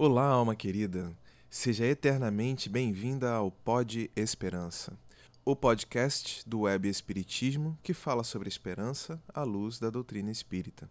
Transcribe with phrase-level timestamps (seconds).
[0.00, 1.12] Olá, alma querida.
[1.50, 4.96] Seja eternamente bem-vinda ao Pod Esperança,
[5.44, 10.88] o podcast do Web Espiritismo que fala sobre esperança à luz da doutrina espírita.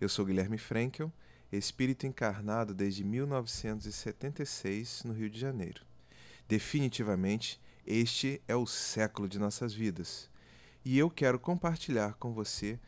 [0.00, 1.12] Eu sou Guilherme Frankel,
[1.52, 5.82] espírito encarnado desde 1976 no Rio de Janeiro.
[6.48, 10.30] Definitivamente, este é o século de nossas vidas
[10.82, 12.80] e eu quero compartilhar com você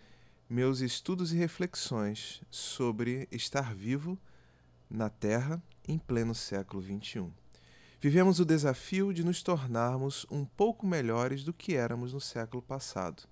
[0.49, 4.19] meus estudos e reflexões sobre estar vivo
[4.91, 7.31] na Terra em pleno século XXI.
[8.01, 13.25] Vivemos o desafio de nos tornarmos um pouco melhores do que éramos no século passado.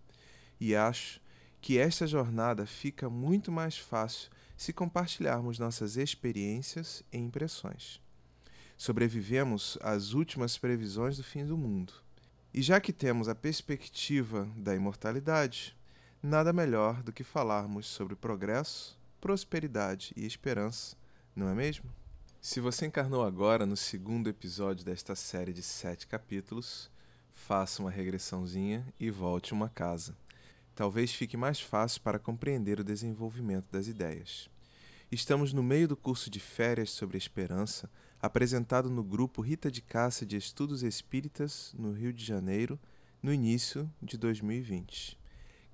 [0.58, 1.20] E acho
[1.60, 8.00] que esta jornada fica muito mais fácil se compartilharmos nossas experiências e impressões.
[8.76, 11.92] Sobrevivemos às últimas previsões do fim do mundo.
[12.52, 15.76] E já que temos a perspectiva da imortalidade,
[16.22, 20.96] nada melhor do que falarmos sobre progresso, prosperidade e esperança
[21.36, 21.84] não é mesmo?
[22.40, 26.90] Se você encarnou agora no segundo episódio desta série de sete capítulos,
[27.30, 30.16] faça uma regressãozinha e volte uma casa.
[30.74, 34.48] Talvez fique mais fácil para compreender o desenvolvimento das ideias.
[35.12, 40.26] Estamos no meio do curso de férias sobre esperança, apresentado no grupo Rita de Cássia
[40.26, 42.80] de Estudos Espíritas, no Rio de Janeiro,
[43.22, 45.18] no início de 2020.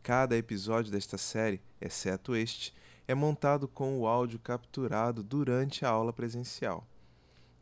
[0.03, 2.75] Cada episódio desta série, exceto este,
[3.06, 6.86] é montado com o áudio capturado durante a aula presencial.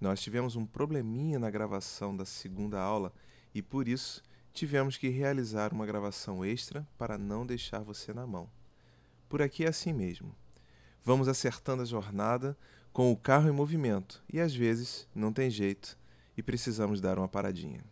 [0.01, 3.13] Nós tivemos um probleminha na gravação da segunda aula
[3.55, 8.49] e por isso tivemos que realizar uma gravação extra para não deixar você na mão.
[9.29, 10.35] Por aqui é assim mesmo.
[11.03, 12.57] Vamos acertando a jornada
[12.93, 15.99] com o carro em movimento e às vezes não tem jeito
[16.37, 17.85] e precisamos dar uma paradinha.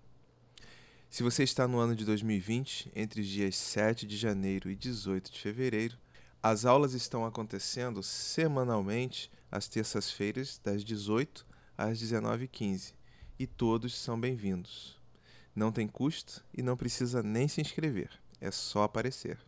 [1.09, 5.31] Se você está no ano de 2020, entre os dias 7 de janeiro e 18
[5.31, 5.97] de fevereiro,
[6.41, 12.93] as aulas estão acontecendo semanalmente às terças-feiras, das 18 às 19h15,
[13.39, 14.99] e todos são bem-vindos.
[15.55, 19.39] Não tem custo e não precisa nem se inscrever, é só aparecer.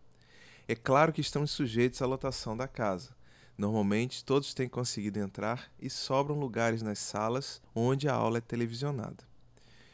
[0.68, 3.16] É claro que estamos sujeitos à lotação da casa.
[3.56, 9.31] Normalmente todos têm conseguido entrar e sobram lugares nas salas onde a aula é televisionada.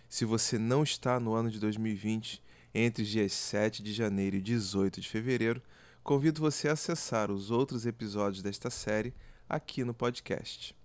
[0.10, 2.42] Se você não está no ano de 2020,
[2.74, 5.62] entre os dias 7 de janeiro e 18 de fevereiro,
[6.04, 9.14] convido você a acessar os outros episódios desta série
[9.50, 10.76] aqui no podcast.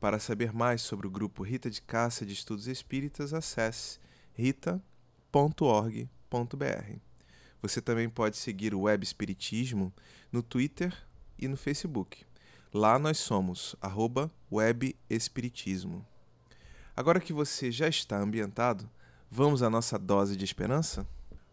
[0.00, 3.98] Para saber mais sobre o grupo Rita de Cássia de Estudos Espíritas, acesse
[4.34, 5.96] rita.org.br.
[7.62, 9.92] Você também pode seguir o Web Espiritismo
[10.30, 10.94] no Twitter
[11.38, 12.26] e no Facebook.
[12.72, 16.04] Lá nós somos arroba Web Espiritismo.
[16.96, 18.88] Agora que você já está ambientado,
[19.28, 21.04] vamos à nossa dose de esperança?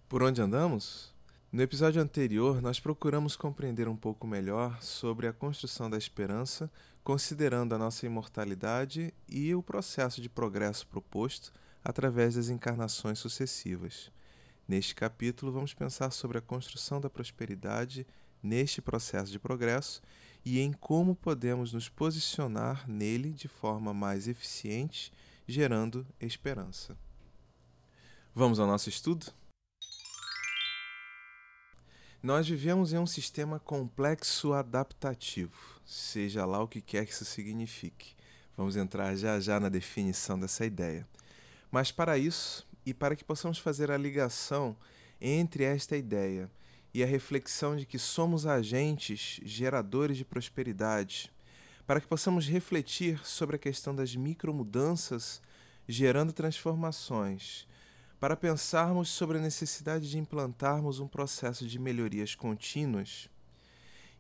[0.07, 1.11] Por onde andamos?
[1.51, 6.71] No episódio anterior, nós procuramos compreender um pouco melhor sobre a construção da esperança,
[7.03, 11.51] considerando a nossa imortalidade e o processo de progresso proposto
[11.83, 14.11] através das encarnações sucessivas.
[14.67, 18.05] Neste capítulo, vamos pensar sobre a construção da prosperidade
[18.43, 20.03] neste processo de progresso
[20.45, 25.11] e em como podemos nos posicionar nele de forma mais eficiente
[25.51, 26.97] gerando esperança.
[28.33, 29.27] Vamos ao nosso estudo?
[32.23, 38.15] Nós vivemos em um sistema complexo adaptativo, seja lá o que quer que isso signifique.
[38.55, 41.07] Vamos entrar já já na definição dessa ideia.
[41.71, 44.75] Mas para isso, e para que possamos fazer a ligação
[45.19, 46.49] entre esta ideia
[46.93, 51.31] e a reflexão de que somos agentes geradores de prosperidade,
[51.91, 55.41] para que possamos refletir sobre a questão das micromudanças
[55.85, 57.67] gerando transformações,
[58.17, 63.27] para pensarmos sobre a necessidade de implantarmos um processo de melhorias contínuas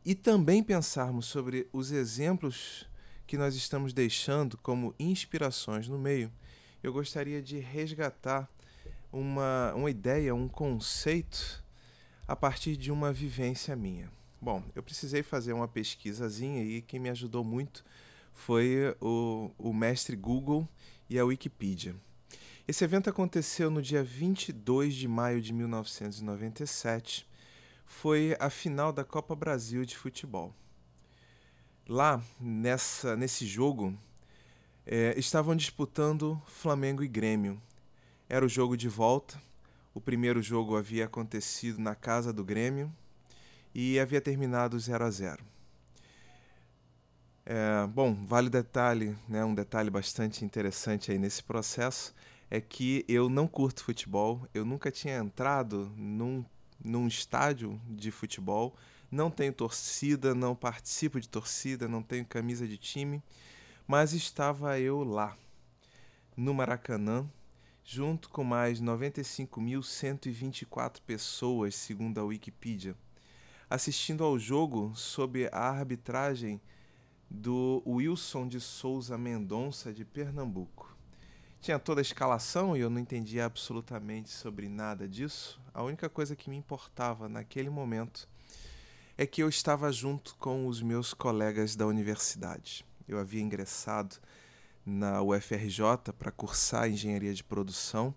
[0.03, 2.85] e também pensarmos sobre os exemplos
[3.25, 6.29] que nós estamos deixando como inspirações no meio,
[6.83, 8.49] eu gostaria de resgatar
[9.13, 11.63] uma, uma ideia, um conceito
[12.27, 14.11] a partir de uma vivência minha.
[14.43, 17.85] Bom, eu precisei fazer uma pesquisazinha e quem me ajudou muito
[18.33, 20.67] foi o, o mestre Google
[21.07, 21.95] e a Wikipedia.
[22.67, 27.27] Esse evento aconteceu no dia 22 de maio de 1997.
[27.85, 30.55] foi a final da Copa Brasil de futebol.
[31.87, 33.95] Lá, nessa, nesse jogo,
[34.87, 37.61] é, estavam disputando Flamengo e Grêmio.
[38.27, 39.39] Era o jogo de volta.
[39.93, 42.91] O primeiro jogo havia acontecido na casa do Grêmio
[43.73, 45.43] e havia terminado 0 a 0.
[47.45, 52.13] É, bom, vale detalhe, né, um detalhe bastante interessante aí nesse processo
[52.51, 56.43] é que eu não curto futebol, eu nunca tinha entrado num,
[56.83, 58.75] num estádio de futebol,
[59.09, 63.23] não tenho torcida, não participo de torcida, não tenho camisa de time,
[63.87, 65.37] mas estava eu lá,
[66.35, 67.25] no Maracanã,
[67.85, 72.97] junto com mais 95.124 pessoas, segundo a Wikipedia,
[73.71, 76.59] assistindo ao jogo sob a arbitragem
[77.29, 80.93] do Wilson de Souza Mendonça, de Pernambuco.
[81.61, 85.57] Tinha toda a escalação e eu não entendia absolutamente sobre nada disso.
[85.73, 88.27] A única coisa que me importava naquele momento
[89.17, 92.85] é que eu estava junto com os meus colegas da universidade.
[93.07, 94.17] Eu havia ingressado
[94.85, 98.13] na UFRJ para cursar engenharia de produção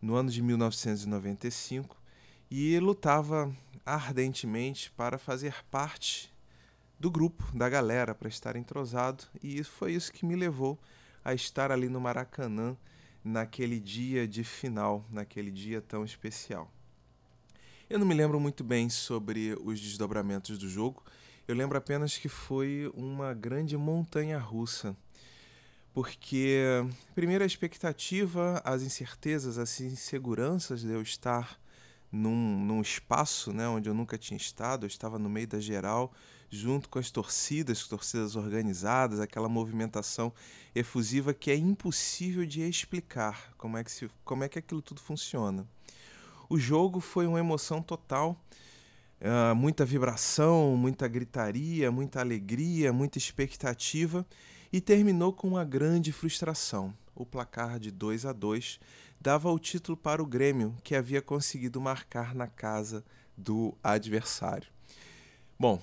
[0.00, 2.00] no ano de 1995
[2.48, 3.52] e lutava
[3.84, 6.32] ardentemente para fazer parte
[6.98, 10.78] do grupo, da galera, para estar entrosado, e foi isso que me levou
[11.24, 12.76] a estar ali no Maracanã
[13.24, 16.70] naquele dia de final, naquele dia tão especial.
[17.90, 21.02] Eu não me lembro muito bem sobre os desdobramentos do jogo,
[21.46, 24.96] eu lembro apenas que foi uma grande montanha russa.
[25.92, 26.58] Porque,
[27.14, 31.60] primeiro, a expectativa, as incertezas, as inseguranças de eu estar
[32.12, 36.12] num, num espaço né, onde eu nunca tinha estado, eu estava no meio da geral,
[36.50, 40.30] junto com as torcidas, torcidas organizadas, aquela movimentação
[40.74, 45.00] efusiva que é impossível de explicar como é que, se, como é que aquilo tudo
[45.00, 45.66] funciona.
[46.50, 48.38] O jogo foi uma emoção total,
[49.22, 54.26] uh, muita vibração, muita gritaria, muita alegria, muita expectativa
[54.70, 56.92] e terminou com uma grande frustração.
[57.14, 58.78] O placar de 2 a 2
[59.22, 63.04] dava o título para o Grêmio, que havia conseguido marcar na casa
[63.36, 64.68] do adversário.
[65.56, 65.80] Bom,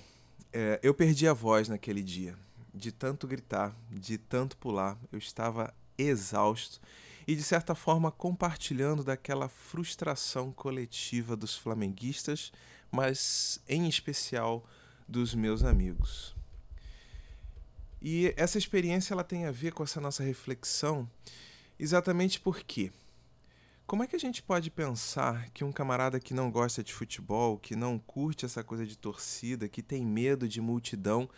[0.52, 2.36] é, eu perdi a voz naquele dia,
[2.74, 4.98] de tanto gritar, de tanto pular.
[5.10, 6.82] Eu estava exausto
[7.26, 12.52] e, de certa forma, compartilhando daquela frustração coletiva dos flamenguistas,
[12.92, 14.62] mas em especial
[15.08, 16.36] dos meus amigos.
[18.02, 21.08] E essa experiência ela tem a ver com essa nossa reflexão
[21.78, 22.92] exatamente porque
[23.90, 27.58] como é que a gente pode pensar que um camarada que não gosta de futebol,
[27.58, 31.28] que não curte essa coisa de torcida, que tem medo de multidão,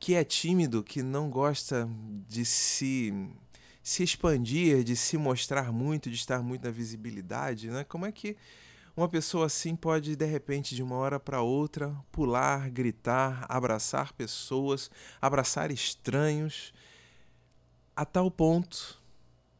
[0.00, 1.88] que é tímido, que não gosta
[2.28, 3.14] de se
[3.84, 7.84] se expandir, de se mostrar muito, de estar muito na visibilidade, né?
[7.84, 8.36] Como é que
[8.96, 14.90] uma pessoa assim pode de repente de uma hora para outra pular, gritar, abraçar pessoas,
[15.20, 16.74] abraçar estranhos
[17.94, 19.00] a tal ponto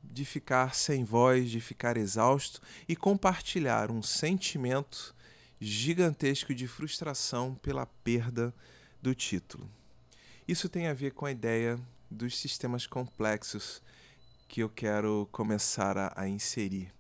[0.03, 5.15] de ficar sem voz, de ficar exausto e compartilhar um sentimento
[5.61, 8.53] gigantesco de frustração pela perda
[9.01, 9.71] do título.
[10.47, 11.79] Isso tem a ver com a ideia
[12.11, 13.81] dos sistemas complexos
[14.49, 16.93] que eu quero começar a, a inserir,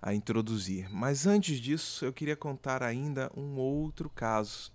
[0.00, 0.88] a introduzir.
[0.90, 4.70] Mas antes disso, eu queria contar ainda um outro caso.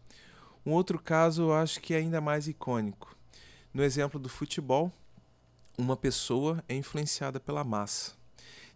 [0.66, 3.16] Um outro caso eu acho que é ainda mais icônico.
[3.74, 4.92] No exemplo do futebol,
[5.80, 8.12] uma pessoa é influenciada pela massa.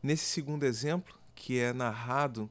[0.02, 2.50] Nesse segundo exemplo, que é narrado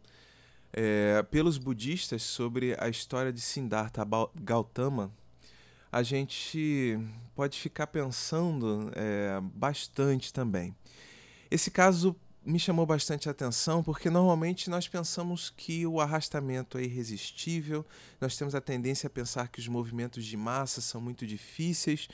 [0.72, 5.10] é, pelos budistas sobre a história de Siddhartha Gautama,
[5.90, 6.98] a gente
[7.34, 10.76] pode ficar pensando é, bastante também.
[11.50, 17.86] Esse caso me chamou bastante atenção porque normalmente nós pensamos que o arrastamento é irresistível,
[18.20, 22.08] nós temos a tendência a pensar que os movimentos de massa são muito difíceis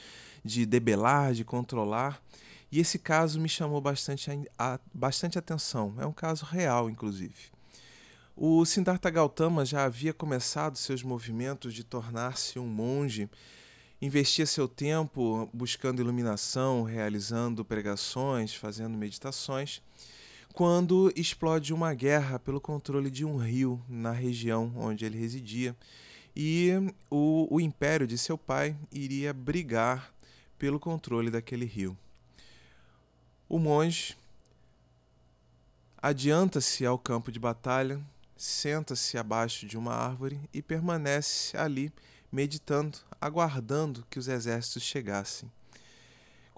[0.44, 2.23] de debelar, de controlar.
[2.70, 5.94] E esse caso me chamou bastante, a, bastante atenção.
[5.99, 7.50] É um caso real, inclusive.
[8.37, 13.28] O Siddhartha Gautama já havia começado seus movimentos de tornar-se um monge,
[14.00, 19.82] investia seu tempo buscando iluminação, realizando pregações, fazendo meditações,
[20.59, 25.77] quando explode uma guerra pelo controle de um rio na região onde ele residia.
[26.35, 26.73] E
[27.09, 30.12] o, o império de seu pai iria brigar
[30.59, 31.97] pelo controle daquele rio.
[33.49, 34.17] O monge
[36.03, 38.00] adianta-se ao campo de batalha,
[38.37, 41.93] senta-se abaixo de uma árvore e permanece ali,
[42.33, 45.49] meditando, aguardando que os exércitos chegassem.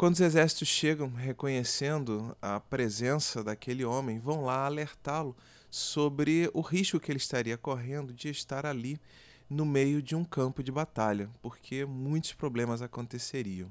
[0.00, 5.36] Quando os exércitos chegam, reconhecendo a presença daquele homem, vão lá alertá-lo
[5.70, 8.98] sobre o risco que ele estaria correndo de estar ali
[9.46, 13.70] no meio de um campo de batalha, porque muitos problemas aconteceriam.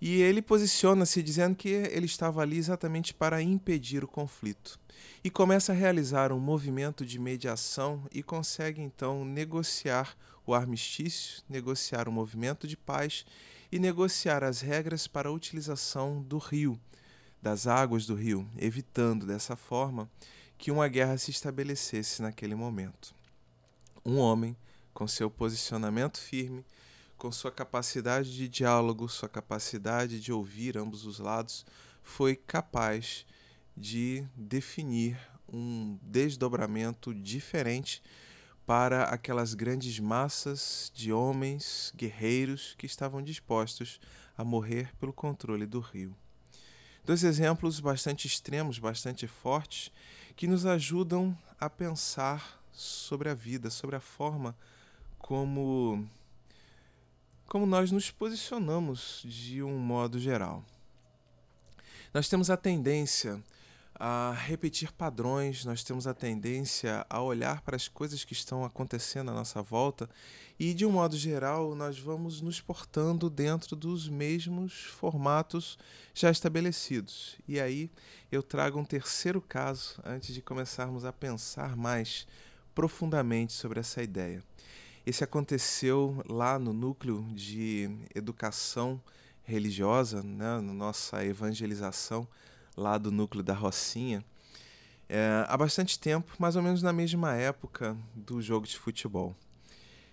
[0.00, 4.76] E ele posiciona-se dizendo que ele estava ali exatamente para impedir o conflito.
[5.22, 12.08] E começa a realizar um movimento de mediação e consegue então negociar o armistício, negociar
[12.08, 13.24] o movimento de paz
[13.72, 16.78] e negociar as regras para a utilização do rio,
[17.40, 20.10] das águas do rio, evitando dessa forma
[20.58, 23.14] que uma guerra se estabelecesse naquele momento.
[24.04, 24.54] Um homem,
[24.92, 26.66] com seu posicionamento firme,
[27.16, 31.64] com sua capacidade de diálogo, sua capacidade de ouvir ambos os lados,
[32.02, 33.24] foi capaz
[33.74, 35.16] de definir
[35.50, 38.02] um desdobramento diferente
[38.66, 44.00] para aquelas grandes massas de homens guerreiros que estavam dispostos
[44.36, 46.14] a morrer pelo controle do rio.
[47.04, 49.90] Dois exemplos bastante extremos, bastante fortes,
[50.36, 54.56] que nos ajudam a pensar sobre a vida, sobre a forma
[55.18, 56.08] como
[57.46, 60.64] como nós nos posicionamos de um modo geral.
[62.14, 63.42] Nós temos a tendência
[64.04, 69.30] a repetir padrões, nós temos a tendência a olhar para as coisas que estão acontecendo
[69.30, 70.10] à nossa volta
[70.58, 75.78] e, de um modo geral, nós vamos nos portando dentro dos mesmos formatos
[76.12, 77.36] já estabelecidos.
[77.46, 77.88] E aí
[78.32, 82.26] eu trago um terceiro caso antes de começarmos a pensar mais
[82.74, 84.42] profundamente sobre essa ideia.
[85.06, 89.00] Esse aconteceu lá no núcleo de educação
[89.44, 92.26] religiosa, né, na nossa evangelização,
[92.76, 94.24] lá do núcleo da Rocinha,
[95.08, 99.34] é, há bastante tempo, mais ou menos na mesma época do jogo de futebol.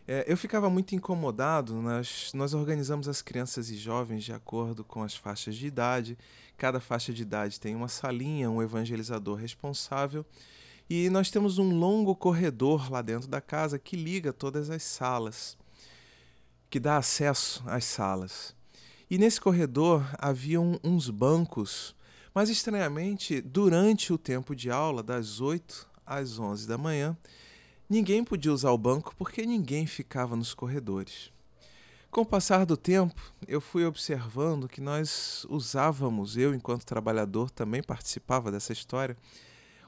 [0.08, 5.04] É, eu ficava muito incomodado, nós, nós organizamos as crianças e jovens de acordo com
[5.04, 6.18] as faixas de idade,
[6.58, 10.26] cada faixa de idade tem uma salinha, um evangelizador responsável
[10.90, 15.56] e nós temos um longo corredor lá dentro da casa que liga todas as salas,
[16.68, 18.56] que dá acesso às salas.
[19.08, 21.96] E nesse corredor haviam uns bancos,
[22.40, 27.18] mas estranhamente, durante o tempo de aula, das 8 às 11 da manhã,
[27.90, 31.34] ninguém podia usar o banco porque ninguém ficava nos corredores.
[32.10, 37.84] Com o passar do tempo, eu fui observando que nós usávamos, eu enquanto trabalhador também
[37.84, 39.18] participava dessa história,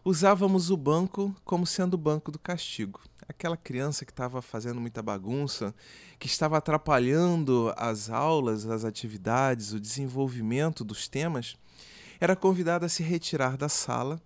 [0.04, 3.00] usávamos o banco como sendo o banco do castigo.
[3.30, 5.74] Aquela criança que estava fazendo muita bagunça,
[6.20, 11.56] que estava atrapalhando as aulas, as atividades, o desenvolvimento dos temas,
[12.22, 14.22] era convidada a se retirar da sala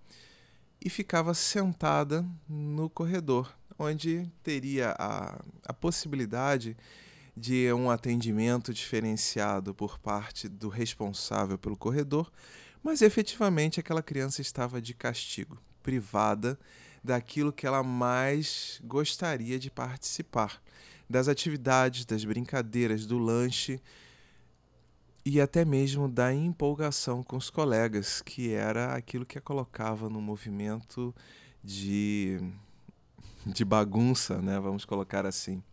[0.84, 6.76] e ficava sentada no corredor, onde teria a, a possibilidade
[7.38, 12.30] de um atendimento diferenciado por parte do responsável pelo corredor,
[12.84, 16.60] mas efetivamente aquela criança estava de castigo, privada
[17.02, 20.62] daquilo que ela mais gostaria de participar,
[21.10, 23.82] das atividades, das brincadeiras, do lanche
[25.26, 30.22] e até mesmo da empolgação com os colegas, que era aquilo que a colocava no
[30.22, 31.14] movimento
[31.64, 32.40] de,
[33.44, 34.60] de bagunça, né?
[34.60, 35.64] vamos colocar assim.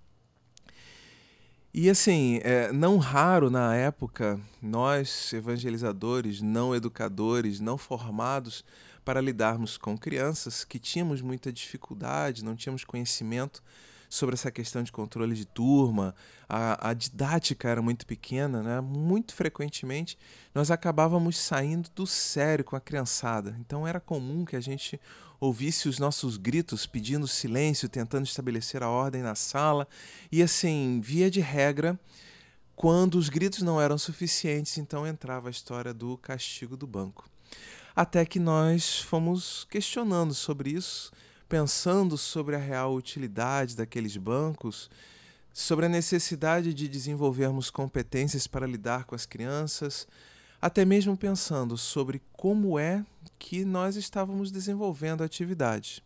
[1.75, 8.65] E assim, é, não raro na época, nós, evangelizadores, não educadores, não formados
[9.05, 13.63] para lidarmos com crianças que tínhamos muita dificuldade, não tínhamos conhecimento
[14.13, 16.15] sobre essa questão de controle de turma,
[16.47, 18.79] a, a didática era muito pequena, né?
[18.79, 20.19] muito frequentemente
[20.55, 23.57] nós acabávamos saindo do sério com a criançada.
[23.59, 25.01] Então era comum que a gente
[25.41, 29.89] ouvisse os nossos gritos pedindo silêncio, tentando estabelecer a ordem na sala.
[30.31, 31.99] E assim, via de regra,
[32.77, 37.31] quando os gritos não eram suficientes, então entrava a história do castigo do banco.
[37.97, 41.11] Até que nós fomos questionando sobre isso,
[41.53, 44.89] pensando sobre a real utilidade daqueles bancos,
[45.53, 50.09] sobre a necessidade de desenvolvermos competências para lidar com as crianças,
[50.63, 53.05] até mesmo pensando sobre como é
[53.39, 56.03] que nós estávamos desenvolvendo a atividade.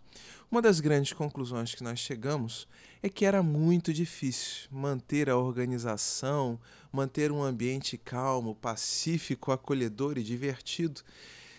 [0.51, 2.67] Uma das grandes conclusões que nós chegamos
[3.01, 6.59] é que era muito difícil manter a organização,
[6.91, 11.03] manter um ambiente calmo, pacífico, acolhedor e divertido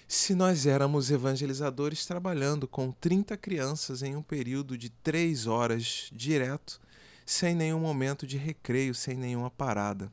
[0.08, 6.80] se nós éramos evangelizadores trabalhando com 30 crianças em um período de três horas direto,
[7.26, 10.10] sem nenhum momento de recreio, sem nenhuma parada.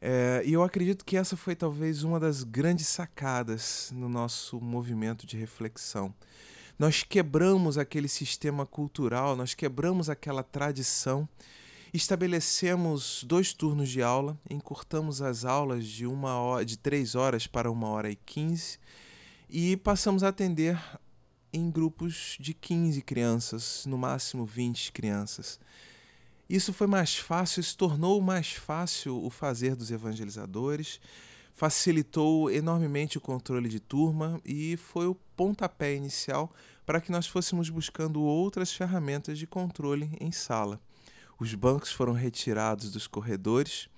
[0.00, 5.26] É, e eu acredito que essa foi talvez uma das grandes sacadas no nosso movimento
[5.26, 6.14] de reflexão.
[6.78, 11.28] Nós quebramos aquele sistema cultural, nós quebramos aquela tradição
[11.92, 17.68] Estabelecemos dois turnos de aula, encurtamos as aulas de uma hora, de três horas para
[17.68, 18.78] uma hora e quinze
[19.48, 20.80] e passamos a atender
[21.52, 25.58] em grupos de 15 crianças, no máximo 20 crianças.
[26.48, 31.00] Isso foi mais fácil, se tornou mais fácil o fazer dos evangelizadores,
[31.52, 36.52] facilitou enormemente o controle de turma e foi o pontapé inicial
[36.86, 40.80] para que nós fôssemos buscando outras ferramentas de controle em sala.
[41.40, 43.88] Os bancos foram retirados dos corredores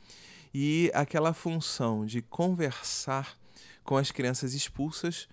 [0.54, 3.36] e aquela função de conversar
[3.82, 5.28] com as crianças expulsas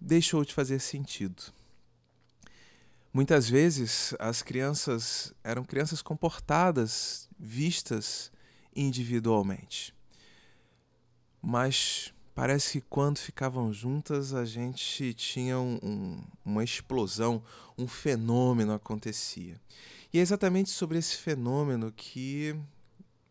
[0.00, 1.42] deixou de fazer sentido.
[3.12, 8.30] Muitas vezes as crianças eram crianças comportadas, vistas
[8.74, 9.92] individualmente.
[11.42, 17.42] Mas parece que quando ficavam juntas a gente tinha um, um, uma explosão,
[17.76, 19.60] um fenômeno acontecia.
[20.12, 22.54] E é exatamente sobre esse fenômeno que,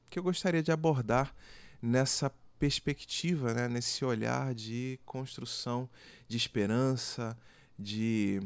[0.10, 1.32] que eu gostaria de abordar
[1.80, 5.88] nessa perspectiva, né, nesse olhar de construção
[6.28, 7.38] de esperança,
[7.78, 8.42] de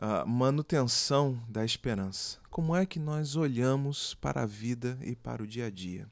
[0.00, 2.38] uh, manutenção da esperança.
[2.48, 6.08] Como é que nós olhamos para a vida e para o dia a dia?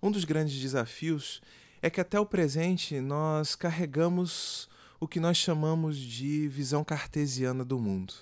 [0.00, 1.42] Um dos grandes desafios
[1.80, 4.68] é que até o presente nós carregamos
[5.00, 8.14] o que nós chamamos de visão cartesiana do mundo.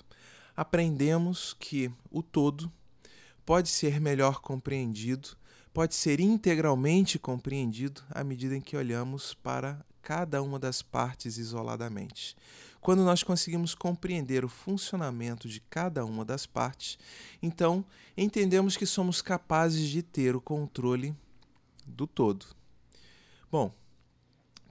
[0.55, 2.71] Aprendemos que o todo
[3.45, 5.37] pode ser melhor compreendido
[5.73, 12.35] pode ser integralmente compreendido à medida em que olhamos para cada uma das partes isoladamente.
[12.81, 16.97] Quando nós conseguimos compreender o funcionamento de cada uma das partes,
[17.41, 17.85] então
[18.17, 21.15] entendemos que somos capazes de ter o controle
[21.85, 22.45] do todo.
[23.51, 23.71] Bom,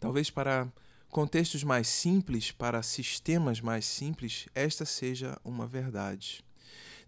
[0.01, 0.69] talvez para
[1.11, 6.45] contextos mais simples, para sistemas mais simples, esta seja uma verdade.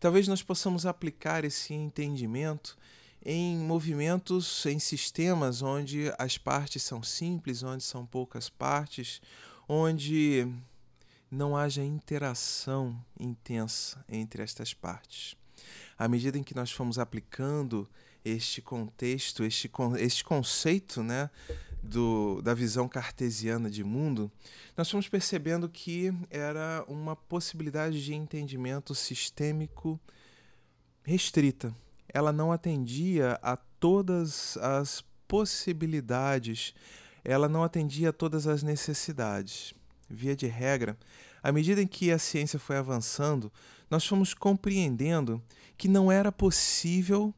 [0.01, 2.77] Talvez nós possamos aplicar esse entendimento
[3.25, 9.21] em movimentos, em sistemas onde as partes são simples, onde são poucas partes,
[9.69, 10.47] onde
[11.31, 15.37] não haja interação intensa entre estas partes.
[15.97, 17.89] À medida em que nós fomos aplicando
[18.25, 21.31] este contexto, este, este conceito né,
[21.83, 24.31] do, da visão cartesiana de mundo,
[24.77, 30.01] nós fomos percebendo que era uma possibilidade de entendimento sistêmico
[31.03, 31.75] restrita
[32.13, 36.75] ela não atendia a todas as possibilidades,
[37.25, 39.73] ela não atendia a todas as necessidades.
[40.09, 40.97] Via de regra,
[41.43, 43.51] à medida em que a ciência foi avançando,
[43.91, 45.43] nós fomos compreendendo
[45.77, 47.35] que não era possível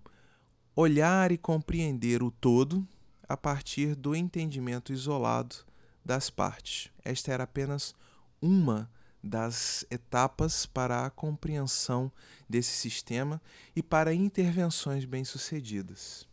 [0.74, 2.87] olhar e compreender o todo
[3.29, 5.57] a partir do entendimento isolado
[6.05, 6.91] das partes.
[7.05, 7.95] Esta era apenas
[8.41, 8.91] uma
[9.23, 12.13] das etapas para a compreensão
[12.49, 13.41] desse sistema
[13.75, 16.29] e para intervenções bem-sucedidas.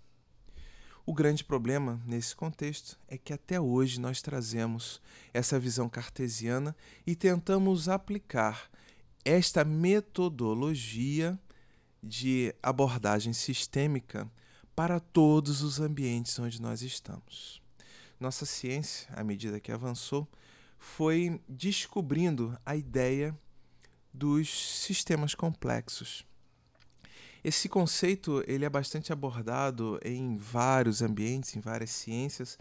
[1.06, 5.02] O grande problema nesse contexto é que até hoje nós trazemos
[5.34, 6.76] essa visão cartesiana
[7.08, 8.70] e tentamos aplicar
[9.24, 11.40] esta metodologia
[12.04, 14.30] de abordagem sistêmica
[14.76, 17.62] para todos os ambientes onde nós estamos.
[18.20, 20.28] Nossa ciência, à medida que avançou,
[20.78, 23.38] foi descobrindo a ideia
[24.14, 26.26] dos sistemas complexos.
[27.44, 32.58] Esse conceito ele é bastante abordado em vários ambientes, em várias ciências,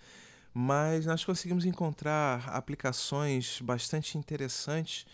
[0.54, 5.06] mas nós conseguimos encontrar aplicações bastante interessantes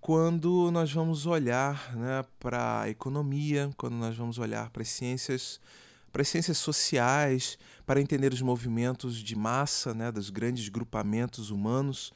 [0.00, 5.60] quando nós vamos olhar né, para a economia, quando nós vamos olhar para as ciências,
[6.12, 12.12] para as ciências sociais, para entender os movimentos de massa, né, dos grandes grupamentos humanos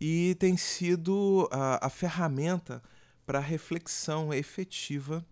[0.00, 2.82] e tem sido a, a ferramenta
[3.26, 5.24] para reflexão efetiva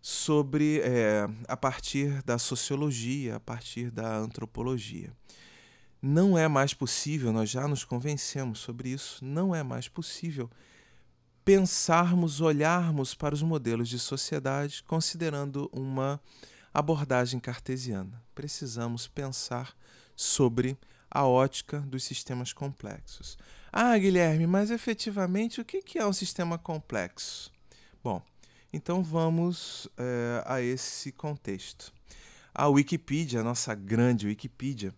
[0.00, 5.12] sobre é, a partir da sociologia, a partir da antropologia.
[6.00, 10.48] Não é mais possível, nós já nos convencemos sobre isso, não é mais possível
[11.44, 16.20] pensarmos, olharmos para os modelos de sociedade considerando uma
[16.72, 18.22] abordagem cartesiana.
[18.34, 19.76] Precisamos pensar
[20.14, 20.76] sobre
[21.10, 23.38] a ótica dos sistemas complexos.
[23.72, 27.50] Ah, Guilherme, mas efetivamente o que é um sistema complexo?
[28.02, 28.22] Bom,
[28.72, 31.92] então vamos é, a esse contexto.
[32.54, 34.94] A Wikipedia, a nossa grande Wikipedia,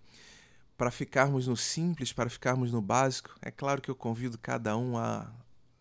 [0.76, 4.96] para ficarmos no simples, para ficarmos no básico, é claro que eu convido cada um
[4.96, 5.30] a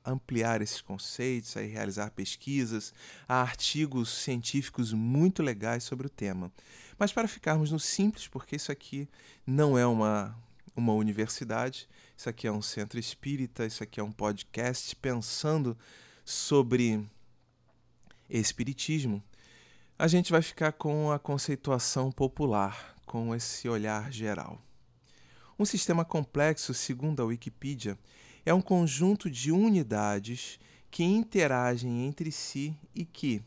[0.05, 2.93] ampliar esses conceitos, a realizar pesquisas,
[3.27, 6.51] há artigos científicos muito legais sobre o tema.
[6.97, 9.07] Mas para ficarmos no simples, porque isso aqui
[9.45, 10.37] não é uma,
[10.75, 15.77] uma universidade, isso aqui é um centro espírita, isso aqui é um podcast pensando
[16.25, 17.07] sobre
[18.29, 19.23] espiritismo.
[19.97, 24.61] A gente vai ficar com a conceituação popular, com esse olhar geral.
[25.57, 27.97] Um sistema complexo, segundo a Wikipedia,
[28.49, 30.59] é um conjunto de unidades
[30.89, 33.43] que interagem entre si e que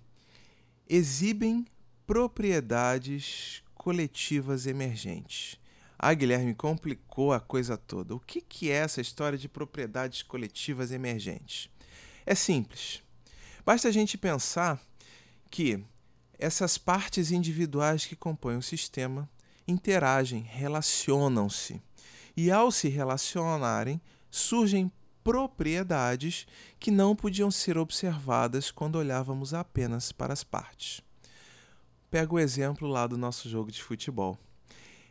[0.88, 1.66] exibem
[2.06, 5.58] propriedades coletivas emergentes.
[5.98, 8.14] Ah, Guilherme, complicou a coisa toda.
[8.14, 11.68] O que, que é essa história de propriedades coletivas emergentes?
[12.24, 13.02] É simples.
[13.66, 14.80] Basta a gente pensar
[15.50, 15.84] que
[16.38, 19.28] essas partes individuais que compõem o sistema
[19.66, 21.82] interagem, relacionam-se.
[22.36, 24.00] E ao se relacionarem,
[24.32, 24.90] surgem
[25.22, 26.46] propriedades
[26.80, 31.00] que não podiam ser observadas quando olhávamos apenas para as partes.
[32.10, 34.36] Pega o exemplo lá do nosso jogo de futebol.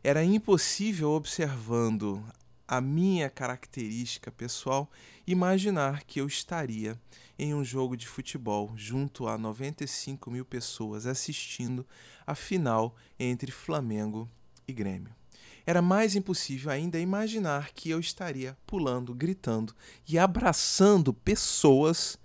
[0.03, 2.21] Era impossível, observando
[2.67, 4.89] a minha característica pessoal,
[5.27, 6.99] imaginar que eu estaria
[7.37, 11.85] em um jogo de futebol junto a 95 mil pessoas assistindo
[12.25, 14.29] a final entre Flamengo
[14.67, 15.20] e Grêmio.
[15.65, 19.75] Era mais impossível ainda imaginar que eu estaria pulando, gritando
[20.07, 22.17] e abraçando pessoas,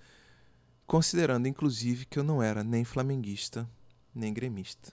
[0.86, 3.68] considerando inclusive que eu não era nem flamenguista
[4.16, 4.92] nem gremista.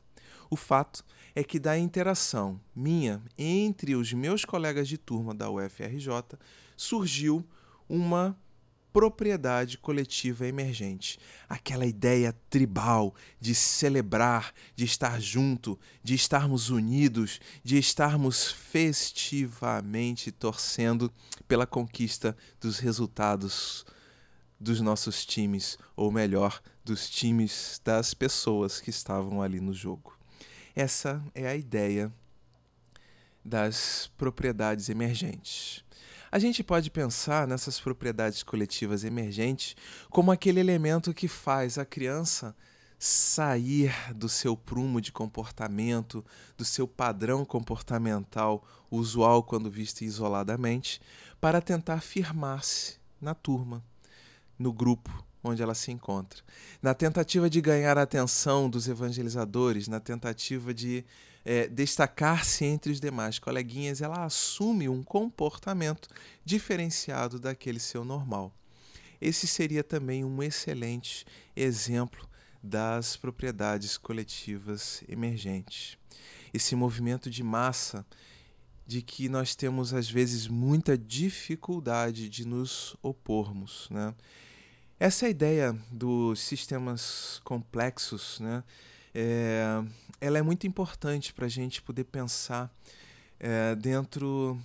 [0.49, 1.03] O fato
[1.33, 6.37] é que da interação minha entre os meus colegas de turma da UFRJ
[6.75, 7.43] surgiu
[7.87, 8.37] uma
[8.93, 11.19] propriedade coletiva emergente.
[11.49, 21.11] Aquela ideia tribal de celebrar, de estar junto, de estarmos unidos, de estarmos festivamente torcendo
[21.47, 23.83] pela conquista dos resultados
[24.59, 30.17] dos nossos times, ou melhor, dos times das pessoas que estavam ali no jogo.
[30.75, 32.13] Essa é a ideia
[33.43, 35.83] das propriedades emergentes.
[36.33, 39.75] A gente pode pensar nessas propriedades coletivas emergentes
[40.09, 42.55] como aquele elemento que faz a criança
[42.97, 46.25] sair do seu prumo de comportamento,
[46.57, 50.99] do seu padrão comportamental usual quando vista isoladamente,
[51.39, 53.83] para tentar firmar-se na turma,
[54.57, 56.41] no grupo onde ela se encontra.
[56.81, 61.05] Na tentativa de ganhar a atenção dos evangelizadores, na tentativa de
[61.45, 66.07] é, destacar-se entre os demais coleguinhas, ela assume um comportamento
[66.43, 68.53] diferenciado daquele seu normal.
[69.19, 71.25] Esse seria também um excelente
[71.55, 72.27] exemplo
[72.61, 75.97] das propriedades coletivas emergentes.
[76.53, 78.05] Esse movimento de massa
[78.85, 84.13] de que nós temos às vezes muita dificuldade de nos opormos, né?
[84.99, 88.63] Essa ideia dos sistemas complexos, né?
[89.13, 89.83] é,
[90.23, 92.73] ela é muito importante para a gente poder pensar
[93.37, 94.57] é, dentro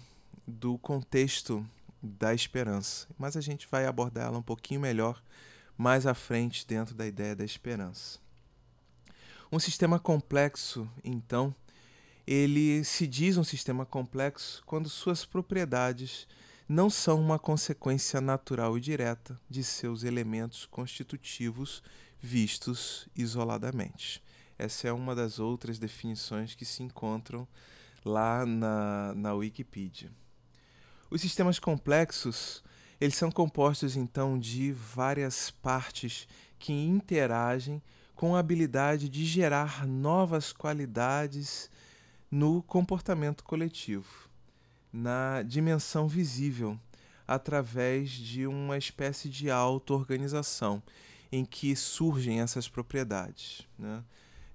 [0.47, 1.68] do contexto
[2.01, 3.09] da esperança.
[3.18, 5.21] Mas a gente vai abordar ela um pouquinho melhor
[5.77, 8.21] mais à frente dentro da ideia da esperança.
[9.51, 11.53] Um sistema complexo, então,
[12.25, 16.29] ele se diz um sistema complexo quando suas propriedades
[16.68, 21.83] não são uma consequência natural e direta de seus elementos constitutivos
[22.21, 24.23] vistos isoladamente.
[24.59, 27.47] Essa é uma das outras definições que se encontram
[28.05, 30.11] lá na, na Wikipedia.
[31.11, 32.62] Os sistemas complexos
[33.01, 36.27] eles são compostos então de várias partes
[36.59, 37.81] que interagem
[38.14, 41.71] com a habilidade de gerar novas qualidades
[42.29, 44.29] no comportamento coletivo,
[44.92, 46.79] na dimensão visível,
[47.27, 50.83] através de uma espécie de auto-organização
[51.31, 53.66] em que surgem essas propriedades.
[53.79, 54.03] Né?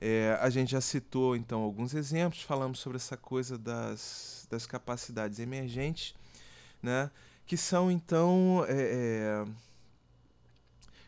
[0.05, 5.39] É, a gente já citou então alguns exemplos, falamos sobre essa coisa das, das capacidades
[5.39, 6.13] emergentes,
[6.81, 7.09] né?
[7.45, 8.65] que são então.
[8.67, 9.45] É, é,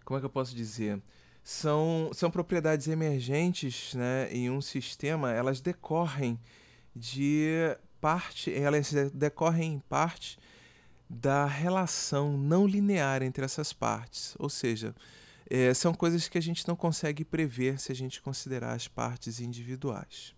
[0.06, 1.02] como é que eu posso dizer?
[1.44, 6.40] São, são propriedades emergentes né, em um sistema, elas decorrem
[6.96, 10.40] de parte, elas decorrem em parte
[11.10, 14.36] da relação não linear entre essas partes.
[14.40, 14.96] Ou seja,
[15.50, 19.40] é, são coisas que a gente não consegue prever se a gente considerar as partes
[19.40, 20.34] individuais.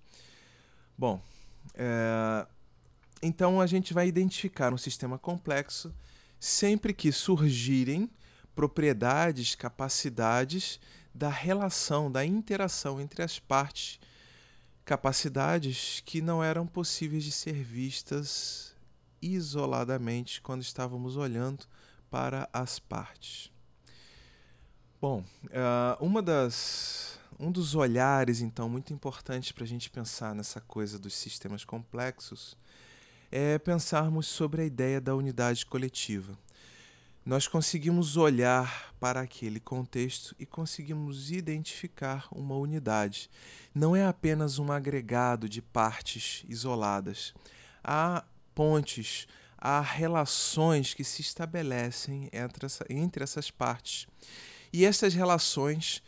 [0.98, 1.22] Bom,
[1.74, 2.48] é,
[3.22, 5.93] então a gente vai identificar um sistema complexo
[6.39, 8.10] sempre que surgirem
[8.56, 10.80] propriedades, capacidades
[11.13, 14.00] da relação, da interação entre as partes,
[14.86, 18.76] capacidades que não eram possíveis de ser vistas
[19.22, 21.65] isoladamente quando estávamos olhando
[22.10, 23.52] para as partes.
[25.00, 30.60] Bom, uh, uma das, um dos olhares, então, muito importantes para a gente pensar nessa
[30.60, 32.58] coisa dos sistemas complexos
[33.32, 36.36] é pensarmos sobre a ideia da unidade coletiva.
[37.24, 43.30] Nós conseguimos olhar para aquele contexto e conseguimos identificar uma unidade.
[43.76, 47.36] Não é apenas um agregado de partes isoladas.
[47.84, 48.24] Há
[48.56, 49.28] pontes,
[49.60, 54.08] há relações que se estabelecem entre, essa, entre essas partes.
[54.72, 56.02] E essas relações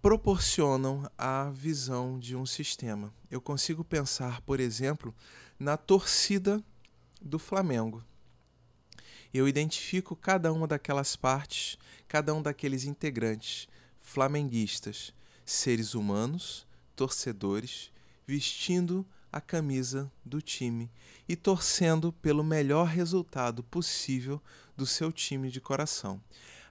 [0.00, 3.12] proporcionam a visão de um sistema.
[3.30, 5.14] Eu consigo pensar, por exemplo,
[5.58, 6.62] na torcida
[7.22, 8.04] do Flamengo.
[9.32, 13.66] Eu identifico cada uma daquelas partes, cada um daqueles integrantes
[13.98, 15.12] flamenguistas,
[15.44, 17.90] seres humanos, torcedores,
[18.26, 20.90] vestindo a camisa do time
[21.26, 24.40] e torcendo pelo melhor resultado possível
[24.76, 26.20] do seu time de coração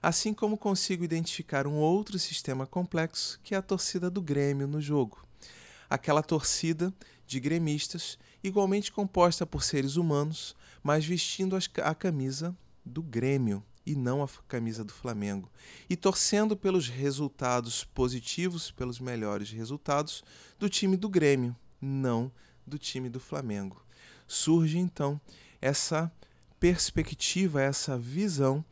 [0.04, 4.78] assim como consigo identificar um outro sistema complexo que é a torcida do Grêmio no
[4.78, 5.26] jogo.
[5.88, 6.92] Aquela torcida
[7.26, 14.22] de gremistas, igualmente composta por seres humanos, mas vestindo a camisa do Grêmio e não
[14.22, 15.50] a camisa do Flamengo,
[15.88, 20.22] e torcendo pelos resultados positivos, pelos melhores resultados
[20.58, 22.30] do time do Grêmio, não
[22.66, 23.82] do time do Flamengo.
[24.28, 25.18] Surge então
[25.62, 26.12] essa
[26.60, 28.62] perspectiva, essa visão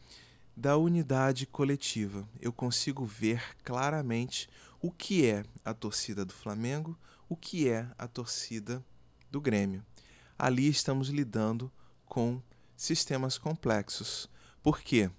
[0.57, 2.29] da unidade coletiva.
[2.41, 4.49] Eu consigo ver claramente
[4.81, 8.85] o que é a torcida do Flamengo, o que é a torcida
[9.31, 9.85] do Grêmio.
[10.39, 11.71] Ali estamos lidando
[12.05, 12.43] com
[12.77, 14.29] sistemas complexos.
[14.63, 15.11] Por quê?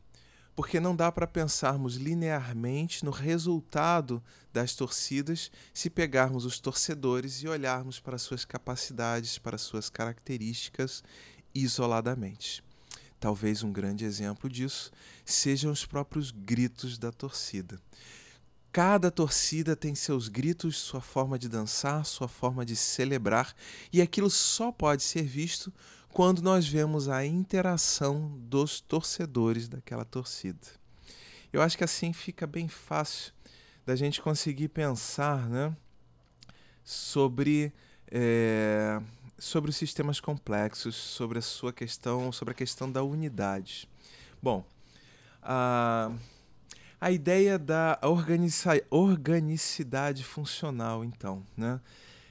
[0.55, 7.47] Porque não dá para pensarmos linearmente no resultado das torcidas se pegarmos os torcedores e
[7.47, 11.03] olharmos para suas capacidades, para suas características
[11.55, 12.63] isoladamente.
[13.23, 14.91] Talvez um grande exemplo disso
[15.23, 17.79] sejam os próprios gritos da torcida.
[18.69, 23.55] Cada torcida tem seus gritos, sua forma de dançar, sua forma de celebrar,
[23.93, 25.73] e aquilo só pode ser visto
[26.09, 30.67] quando nós vemos a interação dos torcedores daquela torcida.
[31.53, 33.31] Eu acho que assim fica bem fácil
[33.85, 35.73] da gente conseguir pensar né,
[36.83, 37.71] sobre
[38.11, 39.01] é,
[39.43, 43.89] sobre os sistemas complexos, sobre a sua questão, sobre a questão da unidade.
[44.41, 44.65] Bom,
[45.41, 46.13] a,
[46.99, 47.99] a ideia da
[48.89, 51.81] organicidade funcional, então, né?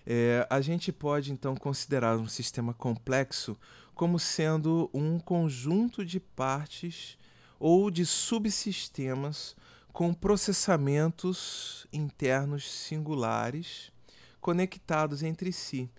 [0.07, 3.59] É, a gente pode então considerar um sistema complexo
[3.95, 7.19] como sendo um conjunto de partes
[7.61, 9.55] ou de subsistemas
[9.93, 13.93] com processamentos internos singulares
[14.41, 15.91] conectados entre si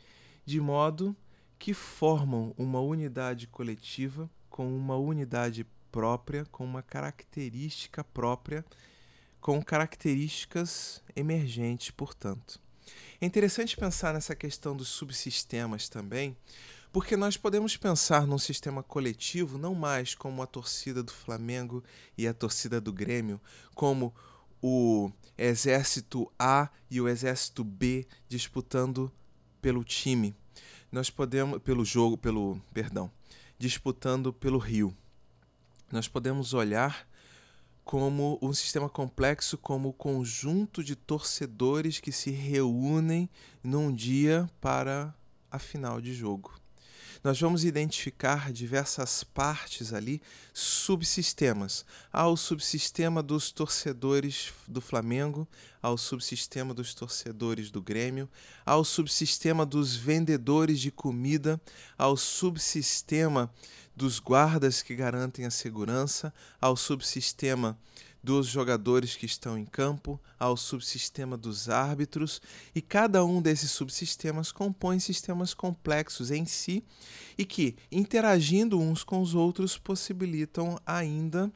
[0.45, 1.15] de modo
[1.57, 8.65] que formam uma unidade coletiva com uma unidade própria, com uma característica própria,
[9.39, 12.59] com características emergentes, portanto.
[13.21, 16.35] É interessante pensar nessa questão dos subsistemas também,
[16.91, 21.83] porque nós podemos pensar num sistema coletivo não mais como a torcida do Flamengo
[22.17, 23.39] e a torcida do Grêmio,
[23.73, 24.13] como
[24.61, 29.11] o exército A e o exército B disputando
[29.63, 30.35] pelo time.
[30.91, 33.09] Nós podemos pelo jogo, pelo, perdão,
[33.57, 34.93] disputando pelo Rio.
[35.89, 37.07] Nós podemos olhar
[37.85, 43.29] como um sistema complexo como o conjunto de torcedores que se reúnem
[43.63, 45.15] num dia para
[45.49, 46.62] a final de jogo
[47.23, 50.21] nós vamos identificar diversas partes ali,
[50.53, 51.85] subsistemas.
[52.11, 55.47] Há o subsistema dos torcedores do Flamengo,
[55.81, 58.29] há o subsistema dos torcedores do Grêmio,
[58.65, 61.61] há o subsistema dos vendedores de comida,
[61.97, 63.49] há o subsistema
[63.95, 67.77] dos guardas que garantem a segurança, ao subsistema
[68.23, 72.41] dos jogadores que estão em campo, ao subsistema dos árbitros,
[72.73, 76.83] e cada um desses subsistemas compõe sistemas complexos em si
[77.37, 81.51] e que, interagindo uns com os outros, possibilitam ainda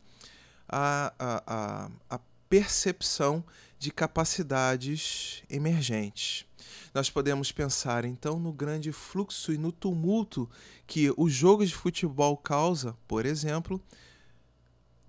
[0.67, 3.43] a, a, a, a percepção
[3.79, 6.45] de capacidades emergentes.
[6.93, 10.49] Nós podemos pensar então no grande fluxo e no tumulto
[10.85, 13.81] que o jogo de futebol causa, por exemplo,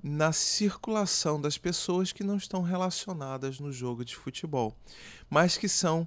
[0.03, 4.77] na circulação das pessoas que não estão relacionadas no jogo de futebol,
[5.29, 6.07] mas que são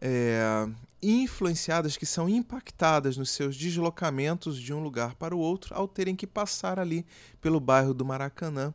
[0.00, 0.68] é,
[1.02, 6.14] influenciadas, que são impactadas nos seus deslocamentos de um lugar para o outro ao terem
[6.14, 7.04] que passar ali
[7.40, 8.72] pelo bairro do Maracanã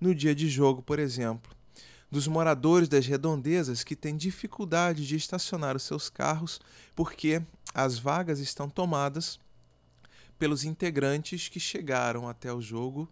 [0.00, 1.54] no dia de jogo, por exemplo.
[2.10, 6.60] Dos moradores das redondezas que têm dificuldade de estacionar os seus carros
[6.94, 7.42] porque
[7.74, 9.40] as vagas estão tomadas
[10.38, 13.10] pelos integrantes que chegaram até o jogo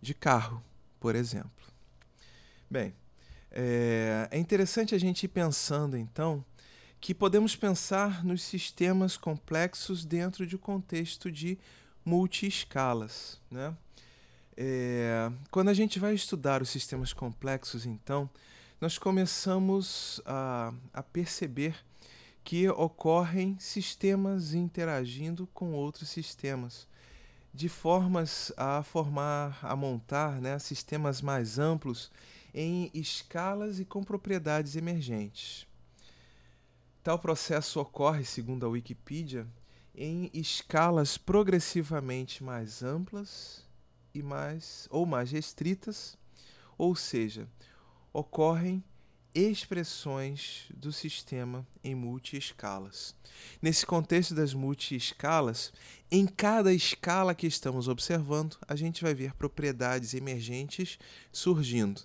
[0.00, 0.62] de carro,
[1.00, 1.50] por exemplo.
[2.70, 2.94] Bem,
[3.50, 6.44] é, é interessante a gente ir pensando então
[7.00, 11.58] que podemos pensar nos sistemas complexos dentro de um contexto de
[12.04, 13.40] multi-escalas.
[13.50, 13.74] Né?
[14.56, 18.28] É, quando a gente vai estudar os sistemas complexos, então,
[18.80, 21.76] nós começamos a, a perceber
[22.42, 26.87] que ocorrem sistemas interagindo com outros sistemas
[27.52, 32.10] de formas a formar, a montar né, sistemas mais amplos
[32.54, 35.66] em escalas e com propriedades emergentes.
[37.02, 39.46] Tal processo ocorre, segundo a Wikipedia,
[39.94, 43.64] em escalas progressivamente mais amplas
[44.14, 46.16] e mais ou mais restritas,
[46.76, 47.48] ou seja,
[48.12, 48.82] ocorrem
[49.34, 53.14] expressões do sistema em multiescalas.
[53.60, 55.72] Nesse contexto das multiescalas,
[56.10, 60.98] em cada escala que estamos observando, a gente vai ver propriedades emergentes
[61.32, 62.02] surgindo.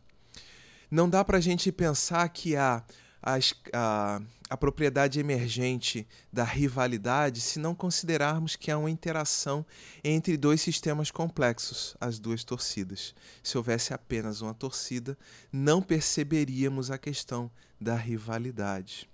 [0.91, 2.83] Não dá para a gente pensar que há
[3.23, 3.39] a,
[3.73, 9.65] a, a propriedade emergente da rivalidade se não considerarmos que há uma interação
[10.03, 13.15] entre dois sistemas complexos, as duas torcidas.
[13.41, 15.17] Se houvesse apenas uma torcida,
[15.51, 19.09] não perceberíamos a questão da rivalidade.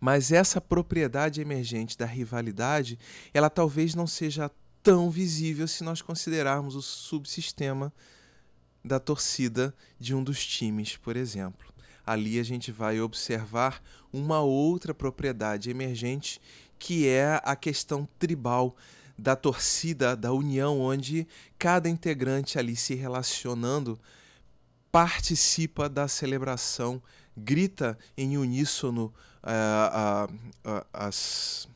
[0.00, 2.98] Mas essa propriedade emergente da rivalidade,
[3.32, 4.50] ela talvez não seja
[4.82, 7.92] tão visível se nós considerarmos o subsistema
[8.84, 11.65] da torcida de um dos times, por exemplo
[12.06, 16.40] ali a gente vai observar uma outra propriedade emergente
[16.78, 18.76] que é a questão tribal
[19.18, 21.26] da torcida, da união, onde
[21.58, 23.98] cada integrante ali se relacionando
[24.92, 27.02] participa da celebração,
[27.36, 30.34] grita em uníssono uh, uh,
[30.70, 31.66] uh, as,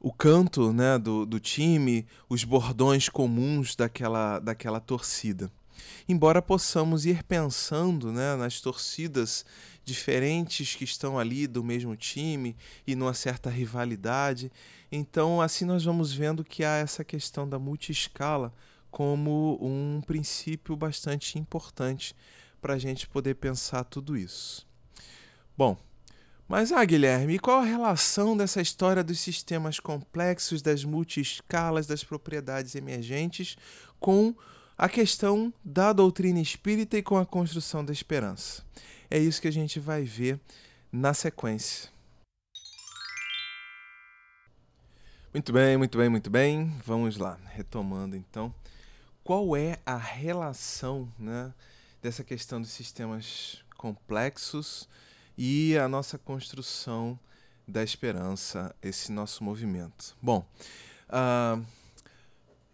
[0.00, 5.50] o canto né, do, do time, os bordões comuns daquela, daquela torcida
[6.10, 9.44] embora possamos ir pensando né, nas torcidas
[9.84, 14.50] diferentes que estão ali do mesmo time e numa certa rivalidade.
[14.90, 18.52] Então, assim, nós vamos vendo que há essa questão da multiescala
[18.90, 22.14] como um princípio bastante importante
[22.60, 24.66] para a gente poder pensar tudo isso.
[25.56, 25.76] Bom,
[26.48, 32.74] mas ah, Guilherme, qual a relação dessa história dos sistemas complexos, das multiescalas, das propriedades
[32.74, 33.56] emergentes
[34.00, 34.34] com
[34.80, 38.64] a questão da doutrina espírita e com a construção da esperança.
[39.10, 40.40] É isso que a gente vai ver
[40.90, 41.90] na sequência.
[45.34, 46.74] Muito bem, muito bem, muito bem.
[46.82, 48.54] Vamos lá, retomando então.
[49.22, 51.52] Qual é a relação né,
[52.00, 54.88] dessa questão dos sistemas complexos
[55.36, 57.20] e a nossa construção
[57.68, 60.16] da esperança, esse nosso movimento?
[60.22, 60.42] Bom,
[61.10, 61.62] uh,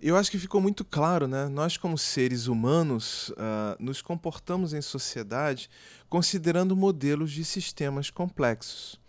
[0.00, 1.48] eu acho que ficou muito claro, né?
[1.48, 5.70] Nós, como seres humanos, uh, nos comportamos em sociedade
[6.08, 9.00] considerando modelos de sistemas complexos.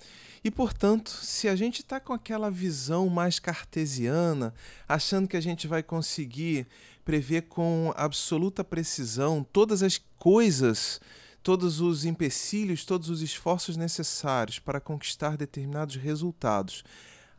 [0.43, 4.53] E, portanto, se a gente está com aquela visão mais cartesiana,
[4.87, 6.67] achando que a gente vai conseguir
[7.03, 11.01] prever com absoluta precisão todas as coisas,
[11.43, 16.83] todos os empecilhos, todos os esforços necessários para conquistar determinados resultados,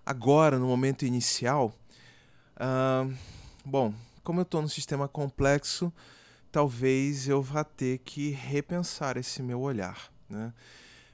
[0.04, 1.74] agora, no momento inicial.
[2.56, 3.37] Uh,
[3.70, 3.92] Bom,
[4.24, 5.92] como eu estou no sistema complexo,
[6.50, 10.10] talvez eu vá ter que repensar esse meu olhar.
[10.26, 10.54] Né?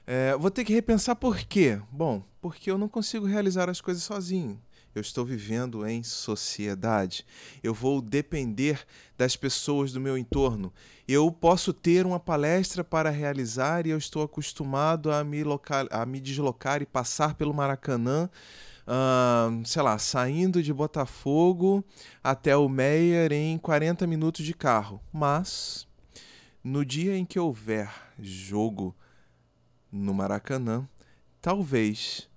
[0.07, 1.81] É, vou ter que repensar por quê?
[1.91, 4.57] Bom, porque eu não consigo realizar as coisas sozinho.
[4.95, 7.25] Eu estou vivendo em sociedade.
[7.61, 8.85] Eu vou depender
[9.17, 10.71] das pessoas do meu entorno.
[11.05, 16.05] Eu posso ter uma palestra para realizar e eu estou acostumado a me, local, a
[16.05, 18.29] me deslocar e passar pelo Maracanã
[18.87, 21.83] uh, sei lá, saindo de Botafogo
[22.23, 25.01] até o Meier em 40 minutos de carro.
[25.11, 25.87] Mas
[26.63, 28.95] no dia em que houver jogo
[29.91, 30.87] no Maracanã,
[31.41, 32.29] talvez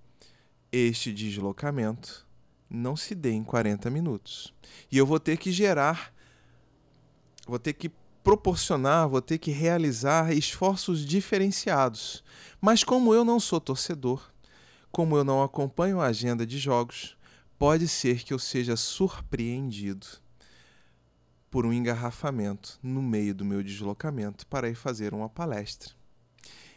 [0.71, 2.27] este deslocamento
[2.69, 4.53] não se dê em 40 minutos.
[4.91, 6.13] E eu vou ter que gerar,
[7.47, 7.91] vou ter que
[8.23, 12.23] proporcionar, vou ter que realizar esforços diferenciados.
[12.61, 14.31] Mas como eu não sou torcedor,
[14.99, 17.17] como eu não acompanho a agenda de jogos,
[17.57, 20.05] pode ser que eu seja surpreendido
[21.49, 25.93] por um engarrafamento no meio do meu deslocamento para ir fazer uma palestra.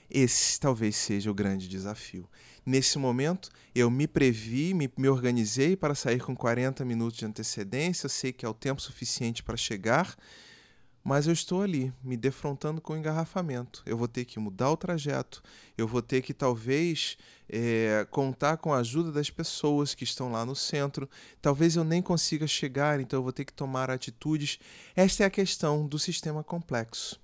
[0.08, 2.30] Esse talvez seja o grande desafio.
[2.64, 8.08] Nesse momento, eu me previ, me, me organizei para sair com 40 minutos de antecedência,
[8.08, 10.16] sei que é o tempo suficiente para chegar
[11.04, 13.82] mas eu estou ali, me defrontando com o engarrafamento.
[13.86, 15.42] Eu vou ter que mudar o trajeto,
[15.78, 17.18] eu vou ter que talvez
[17.50, 21.10] é, contar com a ajuda das pessoas que estão lá no centro.
[21.42, 24.60] Talvez eu nem consiga chegar, então eu vou ter que tomar atitudes.
[24.96, 27.20] Esta é a questão do sistema complexo.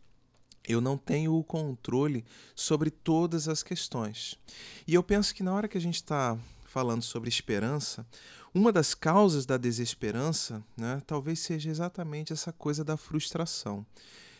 [0.67, 4.37] Eu não tenho o controle sobre todas as questões.
[4.85, 6.37] E eu penso que na hora que a gente está
[6.67, 8.05] falando sobre esperança,
[8.53, 13.85] uma das causas da desesperança, né, talvez seja exatamente essa coisa da frustração,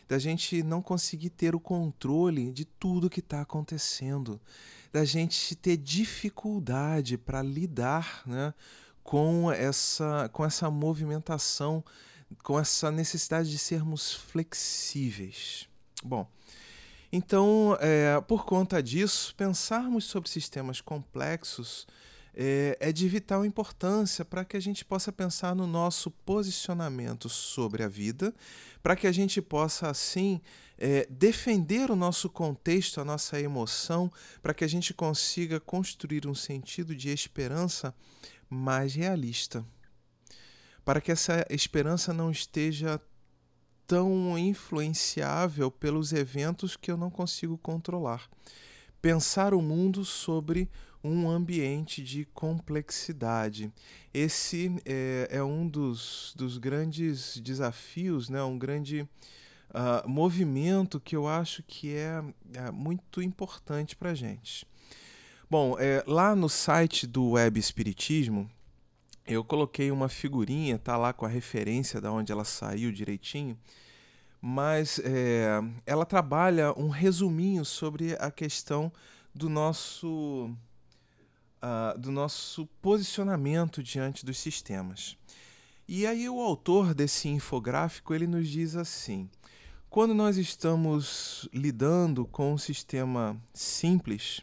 [0.07, 4.39] da gente não conseguir ter o controle de tudo que está acontecendo,
[4.91, 8.53] da gente ter dificuldade para lidar né,
[9.03, 11.84] com essa, com essa movimentação,
[12.43, 15.67] com essa necessidade de sermos flexíveis.
[16.03, 16.30] Bom,
[17.11, 21.88] então, é, por conta disso, pensarmos sobre sistemas complexos
[22.39, 27.81] é, é de vital importância para que a gente possa pensar no nosso posicionamento sobre
[27.81, 28.31] a vida,
[28.83, 30.39] para que a gente possa, assim,
[30.77, 36.35] é, defender o nosso contexto, a nossa emoção, para que a gente consiga construir um
[36.35, 37.91] sentido de esperança
[38.47, 39.65] mais realista.
[40.85, 43.01] Para que essa esperança não esteja
[43.88, 48.29] tão influenciável pelos eventos que eu não consigo controlar.
[49.07, 50.69] Pensar o mundo sobre
[51.01, 53.71] um ambiente de complexidade.
[54.13, 58.43] Esse é, é um dos, dos grandes desafios, né?
[58.43, 59.07] um grande
[59.69, 62.21] uh, movimento que eu acho que é,
[62.53, 64.67] é muito importante para a gente.
[65.49, 68.51] Bom, é, lá no site do Web Espiritismo,
[69.25, 73.57] eu coloquei uma figurinha, tá lá com a referência da onde ela saiu direitinho,
[74.49, 78.89] mas é, ela trabalha um resuminho sobre a questão
[79.35, 80.49] do nosso
[81.61, 85.17] uh, do nosso posicionamento diante dos sistemas.
[85.85, 89.29] E aí o autor desse infográfico ele nos diz assim:
[89.89, 94.39] quando nós estamos lidando com um sistema simples,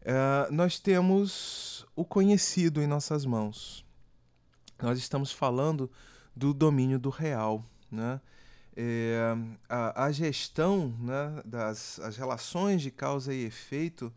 [0.00, 3.84] uh, nós temos o conhecido em nossas mãos.
[4.82, 5.88] Nós estamos falando
[6.34, 8.20] do domínio do real, né?
[8.76, 9.36] É,
[9.68, 14.12] a, a, gestão né, das as relações de causa e efeito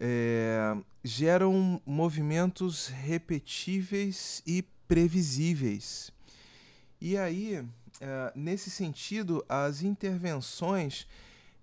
[0.00, 6.10] é, geram movimentos repetíveis e previsíveis.
[6.98, 7.62] E aí,
[8.00, 11.06] é, nesse sentido, as intervenções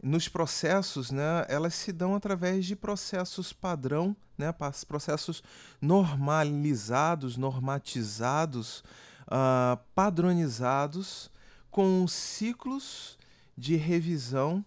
[0.02, 4.54] nos processos, né, elas se dão através de processos padrão, né,
[4.88, 5.44] processos
[5.80, 8.84] normalizados, normatizados,
[9.28, 11.31] uh, padronizados,
[11.72, 13.18] com ciclos
[13.58, 14.64] de revisão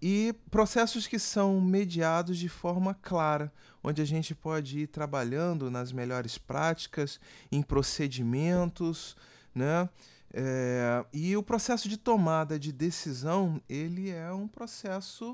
[0.00, 3.52] e processos que são mediados de forma clara,
[3.82, 7.18] onde a gente pode ir trabalhando nas melhores práticas,
[7.50, 9.16] em procedimentos,
[9.54, 9.88] né?
[10.32, 15.32] É, e o processo de tomada de decisão ele é um processo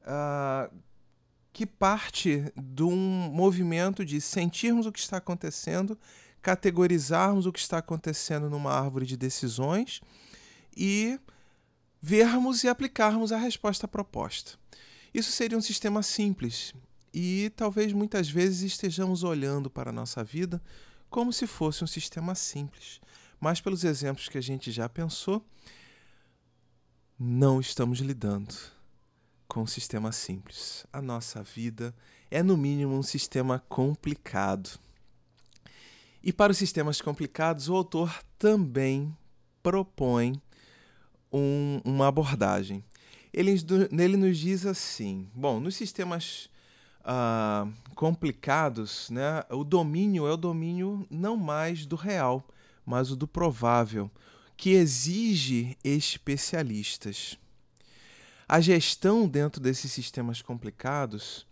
[0.00, 0.74] uh,
[1.52, 5.98] que parte de um movimento de sentirmos o que está acontecendo,
[6.44, 10.02] categorizarmos o que está acontecendo numa árvore de decisões
[10.76, 11.18] e
[12.02, 14.58] vermos e aplicarmos a resposta proposta.
[15.14, 16.74] Isso seria um sistema simples
[17.14, 20.62] e talvez muitas vezes estejamos olhando para a nossa vida
[21.08, 23.00] como se fosse um sistema simples.
[23.40, 25.42] Mas, pelos exemplos que a gente já pensou,
[27.18, 28.54] não estamos lidando
[29.48, 30.84] com um sistema simples.
[30.92, 31.94] A nossa vida
[32.30, 34.78] é, no mínimo, um sistema complicado.
[36.26, 39.14] E para os sistemas complicados, o autor também
[39.62, 40.40] propõe
[41.30, 42.82] um, uma abordagem.
[43.30, 43.54] Ele,
[43.90, 46.48] nele nos diz assim: bom, nos sistemas
[47.00, 52.42] uh, complicados, né, o domínio é o domínio não mais do real,
[52.86, 54.10] mas o do provável,
[54.56, 57.38] que exige especialistas.
[58.48, 61.46] A gestão dentro desses sistemas complicados,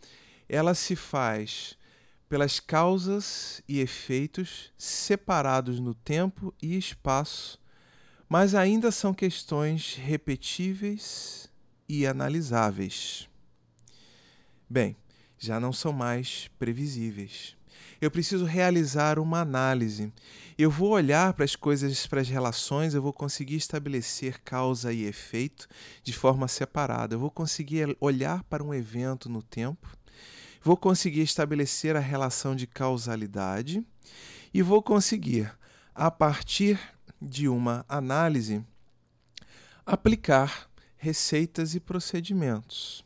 [0.49, 1.77] ela se faz
[2.33, 7.61] pelas causas e efeitos separados no tempo e espaço
[8.27, 11.51] mas ainda são questões repetíveis
[11.87, 13.29] e analisáveis.
[14.67, 14.97] Bem,
[15.39, 17.55] já não são mais previsíveis.
[18.01, 20.11] Eu preciso realizar uma análise.
[20.57, 25.05] Eu vou olhar para as coisas, para as relações, eu vou conseguir estabelecer causa e
[25.05, 25.69] efeito
[26.03, 27.15] de forma separada.
[27.15, 29.95] Eu vou conseguir olhar para um evento no tempo,
[30.63, 33.85] vou conseguir estabelecer a relação de causalidade
[34.55, 35.53] e vou conseguir,
[35.95, 36.79] a partir
[37.21, 38.65] de uma análise,
[39.85, 43.05] aplicar receitas e procedimentos.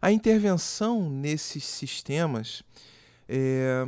[0.00, 2.62] A intervenção nesses sistemas
[3.28, 3.86] é,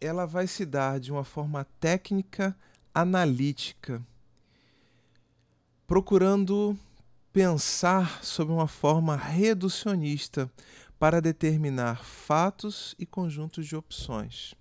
[0.00, 2.56] ela vai se dar de uma forma técnica,
[2.94, 4.00] analítica,
[5.86, 6.78] procurando
[7.32, 10.50] pensar sob uma forma reducionista
[10.98, 14.54] para determinar fatos e conjuntos de opções.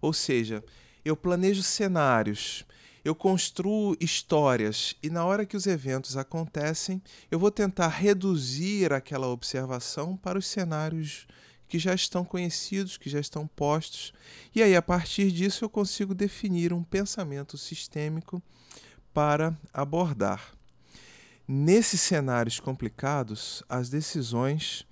[0.00, 0.64] Ou seja,
[1.04, 2.64] eu planejo cenários,
[3.04, 9.28] eu construo histórias e na hora que os eventos acontecem, eu vou tentar reduzir aquela
[9.28, 11.26] observação para os cenários
[11.68, 14.12] que já estão conhecidos, que já estão postos,
[14.54, 18.42] e aí a partir disso eu consigo definir um pensamento sistêmico
[19.12, 20.52] para abordar.
[21.48, 24.84] Nesses cenários complicados, as decisões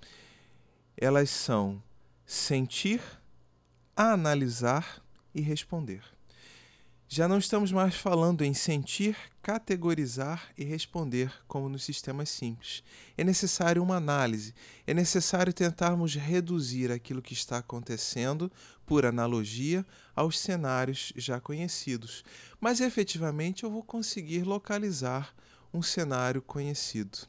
[0.97, 1.81] elas são
[2.25, 3.01] sentir,
[3.95, 6.01] analisar e responder.
[7.07, 12.83] Já não estamos mais falando em sentir, categorizar e responder como nos sistemas simples.
[13.15, 14.55] É necessário uma análise,
[14.87, 18.51] é necessário tentarmos reduzir aquilo que está acontecendo,
[18.85, 19.85] por analogia,
[20.15, 22.23] aos cenários já conhecidos.
[22.59, 25.33] Mas efetivamente eu vou conseguir localizar
[25.71, 27.19] um cenário conhecido.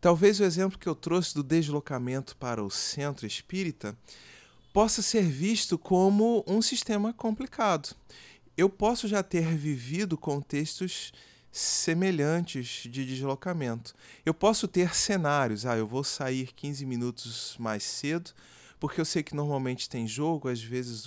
[0.00, 3.96] Talvez o exemplo que eu trouxe do deslocamento para o centro espírita
[4.72, 7.94] possa ser visto como um sistema complicado
[8.60, 11.12] eu posso já ter vivido contextos
[11.50, 13.94] semelhantes de deslocamento.
[14.24, 18.32] Eu posso ter cenários, ah, eu vou sair 15 minutos mais cedo,
[18.78, 21.06] porque eu sei que normalmente tem jogo, às vezes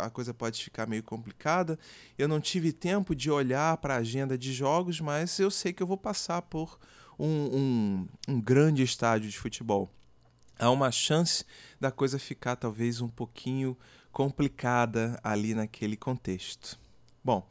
[0.00, 1.78] a coisa pode ficar meio complicada.
[2.16, 5.82] Eu não tive tempo de olhar para a agenda de jogos, mas eu sei que
[5.82, 6.78] eu vou passar por
[7.18, 9.90] um, um, um grande estádio de futebol.
[10.58, 11.44] Há uma chance
[11.80, 13.76] da coisa ficar talvez um pouquinho
[14.10, 16.78] complicada ali naquele contexto.
[17.22, 17.46] Bom,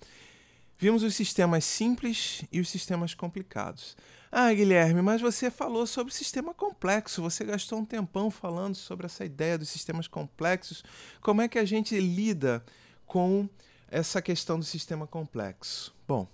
[0.77, 3.95] vimos os sistemas simples e os sistemas complicados.
[4.31, 9.23] Ah, Guilherme, mas você falou sobre sistema complexo, você gastou um tempão falando sobre essa
[9.23, 10.83] ideia dos sistemas complexos.
[11.21, 12.65] Como é que a gente lida
[13.05, 13.47] com
[13.87, 15.95] essa questão do sistema complexo?
[16.07, 16.27] Bom,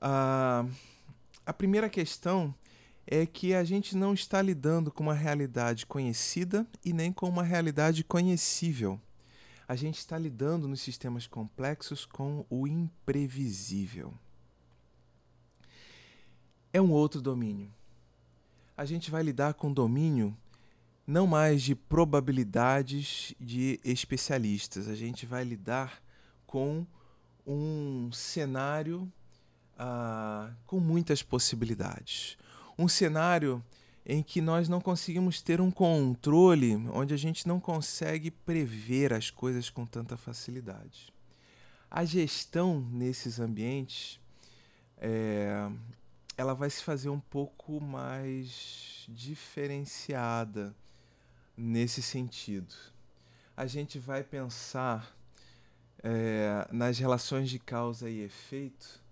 [0.00, 0.66] a,
[1.46, 2.54] a primeira questão
[3.06, 7.44] é que a gente não está lidando com uma realidade conhecida e nem com uma
[7.44, 9.00] realidade conhecível
[9.68, 14.14] a gente está lidando nos sistemas complexos com o imprevisível.
[16.72, 17.72] É um outro domínio.
[18.76, 20.36] A gente vai lidar com domínio
[21.06, 26.02] não mais de probabilidades de especialistas, a gente vai lidar
[26.46, 26.86] com
[27.46, 29.10] um cenário
[29.76, 32.36] uh, com muitas possibilidades.
[32.78, 33.64] Um cenário
[34.04, 39.30] em que nós não conseguimos ter um controle, onde a gente não consegue prever as
[39.30, 41.12] coisas com tanta facilidade.
[41.90, 44.20] A gestão nesses ambientes
[44.98, 45.68] é,
[46.36, 50.74] ela vai se fazer um pouco mais diferenciada
[51.56, 52.74] nesse sentido.
[53.56, 55.16] A gente vai pensar
[56.02, 59.04] é, nas relações de causa e efeito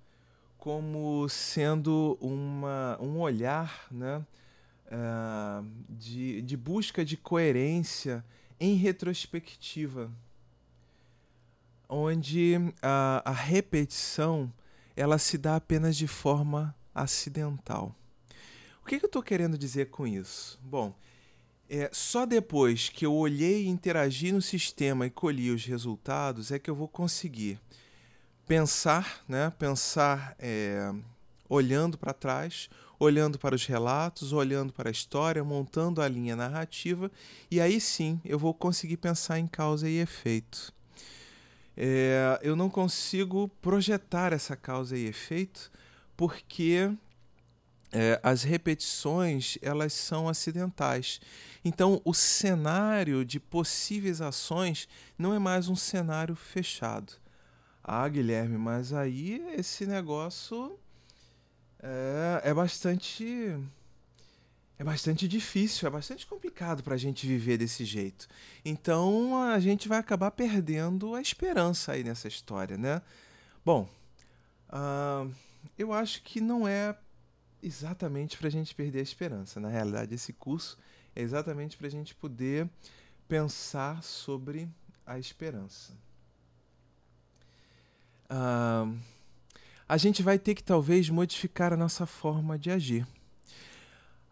[0.65, 4.25] como sendo uma, um olhar, né?
[4.87, 8.25] uh, de, de busca de coerência
[8.59, 10.11] em retrospectiva,
[11.87, 14.51] onde a, a repetição
[14.97, 17.95] ela se dá apenas de forma acidental.
[18.83, 20.59] O que, que eu estou querendo dizer com isso?
[20.63, 20.95] Bom,
[21.69, 26.59] é, só depois que eu olhei e interagi no sistema e colhi os resultados é
[26.59, 27.61] que eu vou conseguir
[28.47, 29.53] pensar, né?
[29.59, 30.93] Pensar é,
[31.49, 32.69] olhando para trás,
[32.99, 37.11] olhando para os relatos, olhando para a história, montando a linha narrativa,
[37.51, 40.73] e aí sim eu vou conseguir pensar em causa e efeito.
[41.77, 45.73] É, eu não consigo projetar essa causa e efeito
[46.17, 46.89] porque
[47.91, 51.21] é, as repetições elas são acidentais.
[51.65, 54.89] Então o cenário de possíveis ações
[55.19, 57.24] não é mais um cenário fechado.
[57.87, 60.79] Ah, Guilherme, mas aí esse negócio
[61.79, 63.59] é, é bastante.
[64.79, 68.27] É bastante difícil, é bastante complicado para a gente viver desse jeito.
[68.65, 73.03] Então a gente vai acabar perdendo a esperança aí nessa história, né?
[73.63, 73.89] Bom,
[74.71, 75.31] uh,
[75.79, 76.97] eu acho que não é
[77.63, 79.61] exatamente para a gente perder a esperança.
[79.61, 80.79] Na realidade, esse curso
[81.15, 82.69] é exatamente para a gente poder
[83.29, 84.69] pensar sobre
[85.07, 85.93] a esperança.
[88.31, 88.97] Uh,
[89.89, 93.07] a gente vai ter que talvez modificar a nossa forma de agir.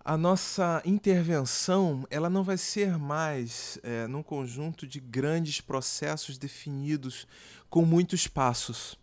[0.05, 7.27] A nossa intervenção ela não vai ser mais é, num conjunto de grandes processos definidos
[7.71, 8.99] com muitos passos.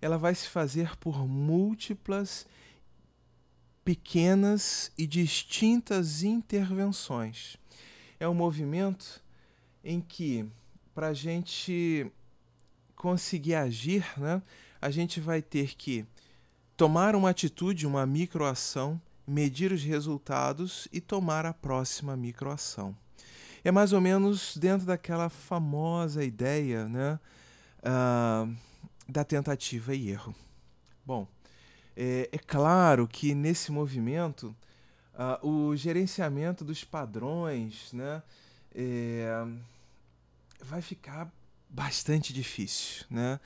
[0.00, 2.46] Ela vai se fazer por múltiplas,
[3.84, 7.56] pequenas e distintas intervenções.
[8.18, 9.22] É um movimento
[9.84, 10.44] em que,
[10.94, 12.10] para a gente
[13.04, 14.40] conseguir agir, né,
[14.80, 16.06] a gente vai ter que
[16.74, 22.96] tomar uma atitude, uma microação, medir os resultados e tomar a próxima microação.
[23.62, 27.20] É mais ou menos dentro daquela famosa ideia né,
[27.80, 28.56] uh,
[29.06, 30.34] da tentativa e erro.
[31.04, 31.28] Bom,
[31.94, 34.56] é, é claro que nesse movimento
[35.12, 38.22] uh, o gerenciamento dos padrões né,
[38.74, 39.46] é,
[40.64, 41.30] vai ficar
[41.74, 43.04] bastante difícil.
[43.10, 43.40] Né?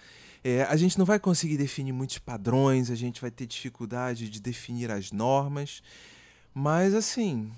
[0.45, 4.41] É, a gente não vai conseguir definir muitos padrões, a gente vai ter dificuldade de
[4.41, 5.83] definir as normas,
[6.55, 7.51] mas assim,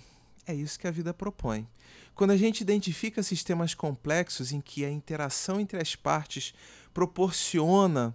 [0.46, 1.66] é isso que a vida propõe.
[2.14, 6.54] Quando a gente identifica sistemas complexos em que a interação entre as partes
[6.92, 8.14] proporciona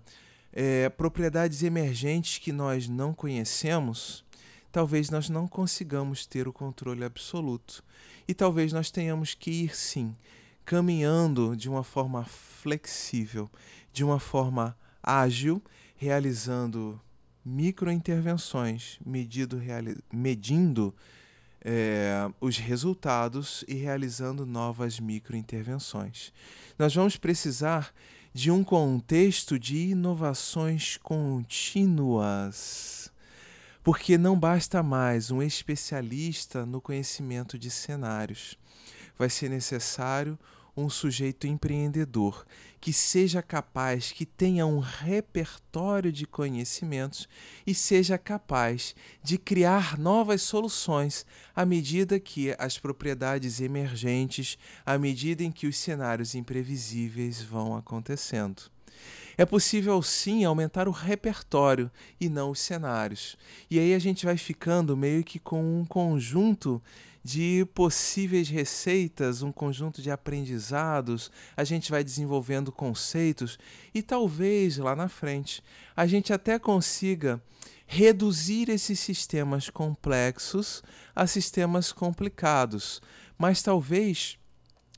[0.53, 4.23] é, propriedades emergentes que nós não conhecemos,
[4.71, 7.83] talvez nós não consigamos ter o controle absoluto.
[8.27, 10.15] E talvez nós tenhamos que ir, sim,
[10.65, 13.49] caminhando de uma forma flexível,
[13.93, 15.63] de uma forma ágil,
[15.95, 16.99] realizando
[17.45, 19.61] microintervenções, medindo,
[20.11, 20.93] medindo
[21.61, 26.33] é, os resultados e realizando novas microintervenções.
[26.77, 27.93] Nós vamos precisar
[28.33, 33.09] de um contexto de inovações contínuas.
[33.81, 38.57] Porque não basta mais um especialista no conhecimento de cenários.
[39.17, 40.37] Vai ser necessário
[40.75, 42.45] um sujeito empreendedor
[42.85, 47.27] que seja capaz, que tenha um repertório de conhecimentos
[47.65, 55.43] e seja capaz de criar novas soluções à medida que as propriedades emergentes, à medida
[55.43, 58.63] em que os cenários imprevisíveis vão acontecendo.
[59.37, 63.35] É possível sim aumentar o repertório e não os cenários.
[63.69, 66.81] E aí a gente vai ficando meio que com um conjunto
[67.25, 73.57] de possíveis receitas, um conjunto de aprendizados, a gente vai desenvolvendo conceitos
[73.95, 75.63] e talvez lá na frente
[75.97, 77.41] a gente até consiga
[77.87, 80.83] reduzir esses sistemas complexos
[81.15, 83.01] a sistemas complicados,
[83.39, 84.37] mas talvez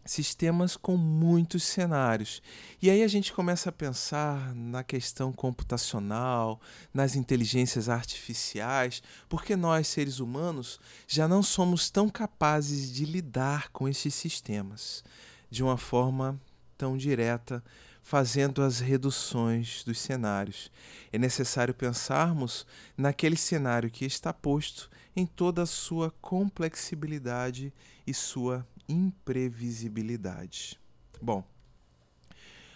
[0.07, 2.41] sistemas com muitos cenários.
[2.81, 6.59] E aí a gente começa a pensar na questão computacional,
[6.93, 13.87] nas inteligências artificiais, porque nós, seres humanos, já não somos tão capazes de lidar com
[13.87, 15.03] esses sistemas
[15.49, 16.39] de uma forma
[16.77, 17.63] tão direta,
[18.01, 20.71] fazendo as reduções dos cenários.
[21.11, 27.73] É necessário pensarmos naquele cenário que está posto em toda a sua complexibilidade
[28.05, 30.79] e sua imprevisibilidade.
[31.21, 31.43] Bom,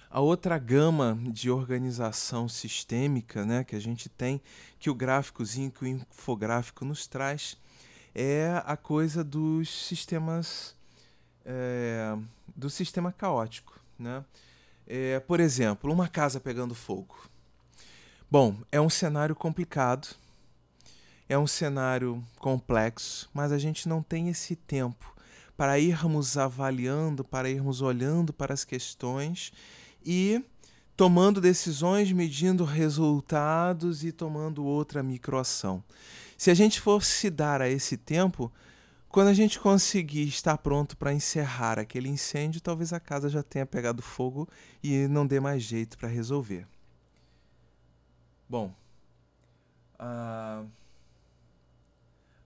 [0.10, 4.42] a outra gama de organização sistêmica né, que a gente tem,
[4.78, 7.58] que o gráficozinho, que o infográfico nos traz,
[8.14, 10.76] é a coisa dos sistemas.
[11.46, 12.16] É,
[12.56, 13.80] do sistema caótico.
[13.98, 14.24] Né?
[14.86, 17.18] É, por exemplo, uma casa pegando fogo.
[18.30, 20.16] Bom, é um cenário complicado,
[21.28, 25.16] é um cenário complexo, mas a gente não tem esse tempo
[25.62, 29.54] para irmos avaliando, para irmos olhando para as questões
[30.04, 30.44] e
[30.98, 35.84] tomando decisões, medindo resultados e tomando outra microação.
[36.36, 38.52] Se a gente fosse dar a esse tempo,
[39.08, 43.68] quando a gente conseguir estar pronto para encerrar aquele incêndio, talvez a casa já tenha
[43.68, 44.50] pegado fogo
[44.82, 46.66] e não dê mais jeito para resolver.
[48.50, 48.74] Bom,
[50.00, 50.68] uh,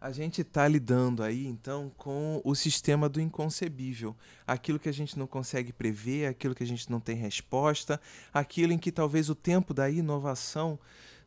[0.06, 5.18] a gente está lidando aí então com o sistema do inconcebível, aquilo que a gente
[5.18, 8.00] não consegue prever, aquilo que a gente não tem resposta,
[8.32, 10.78] aquilo em que talvez o tempo da inovação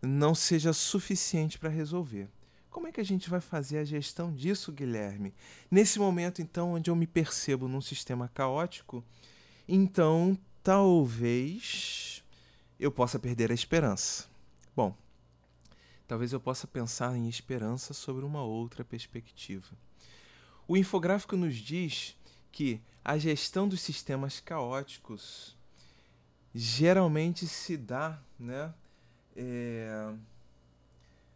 [0.00, 2.28] não seja suficiente para resolver.
[2.70, 5.34] Como é que a gente vai fazer a gestão disso, Guilherme?
[5.68, 9.02] Nesse momento, então, onde eu me percebo num sistema caótico,
[9.66, 12.22] então talvez
[12.78, 14.26] eu possa perder a esperança.
[14.76, 14.94] Bom,
[16.08, 19.76] talvez eu possa pensar em esperança sobre uma outra perspectiva.
[20.66, 22.16] O infográfico nos diz
[22.50, 25.54] que a gestão dos sistemas caóticos
[26.54, 28.72] geralmente se dá né,
[29.36, 30.12] é,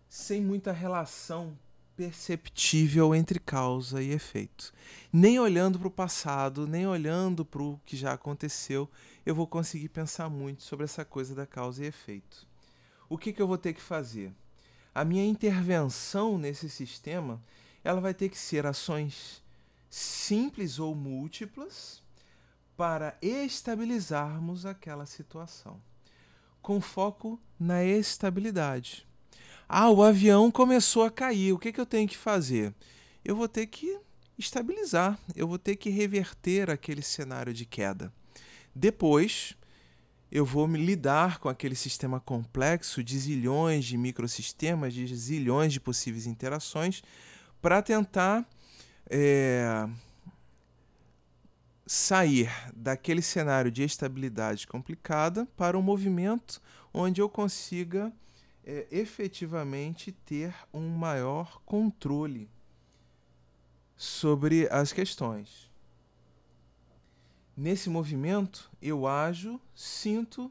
[0.09, 1.57] sem muita relação
[1.95, 4.73] perceptível entre causa e efeito.
[5.13, 8.89] Nem olhando para o passado, nem olhando para o que já aconteceu,
[9.25, 12.47] eu vou conseguir pensar muito sobre essa coisa da causa e efeito.
[13.09, 14.33] O que, que eu vou ter que fazer?
[14.95, 17.43] A minha intervenção nesse sistema
[17.85, 19.43] ela vai ter que ser ações
[19.91, 22.03] simples ou múltiplas
[22.77, 25.81] para estabilizarmos aquela situação,
[26.61, 29.07] com foco na estabilidade.
[29.69, 32.75] Ah, o avião começou a cair, o que, que eu tenho que fazer?
[33.25, 33.99] Eu vou ter que
[34.39, 38.13] estabilizar, eu vou ter que reverter aquele cenário de queda.
[38.75, 39.57] Depois,
[40.33, 45.79] eu vou me lidar com aquele sistema complexo de zilhões de microsistemas, de zilhões de
[45.79, 47.03] possíveis interações,
[47.61, 48.49] para tentar
[49.11, 49.87] é,
[51.87, 56.63] sair daquele cenário de estabilidade complicada para um movimento
[56.95, 58.11] onde eu consiga
[58.65, 62.49] é, efetivamente ter um maior controle
[63.99, 65.72] sobre as questões.
[67.57, 70.51] Nesse movimento, eu ajo, sinto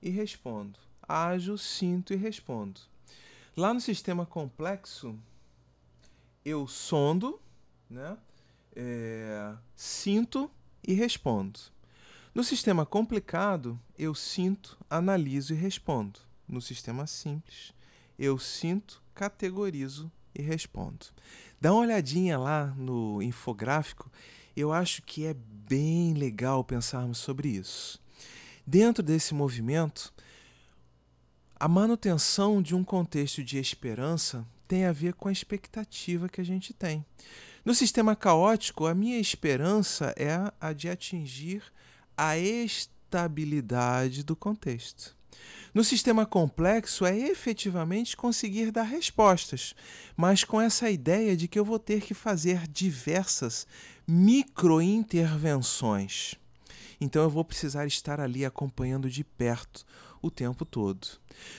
[0.00, 0.78] e respondo.
[1.02, 2.80] Ajo, sinto e respondo.
[3.56, 5.18] Lá no sistema complexo,
[6.44, 7.40] eu sondo,
[7.90, 8.16] né?
[8.78, 10.48] é, sinto
[10.86, 11.58] e respondo.
[12.32, 16.20] No sistema complicado, eu sinto, analiso e respondo.
[16.46, 17.74] No sistema simples,
[18.16, 21.06] eu sinto, categorizo e respondo.
[21.60, 24.10] Dá uma olhadinha lá no infográfico,
[24.60, 28.00] eu acho que é bem legal pensarmos sobre isso.
[28.66, 30.12] Dentro desse movimento,
[31.58, 36.44] a manutenção de um contexto de esperança tem a ver com a expectativa que a
[36.44, 37.04] gente tem.
[37.64, 41.62] No sistema caótico, a minha esperança é a de atingir
[42.16, 45.17] a estabilidade do contexto.
[45.74, 49.74] No sistema complexo é efetivamente conseguir dar respostas,
[50.16, 53.66] mas com essa ideia de que eu vou ter que fazer diversas
[54.06, 56.34] microintervenções.
[57.00, 59.86] Então eu vou precisar estar ali acompanhando de perto
[60.20, 61.06] o tempo todo.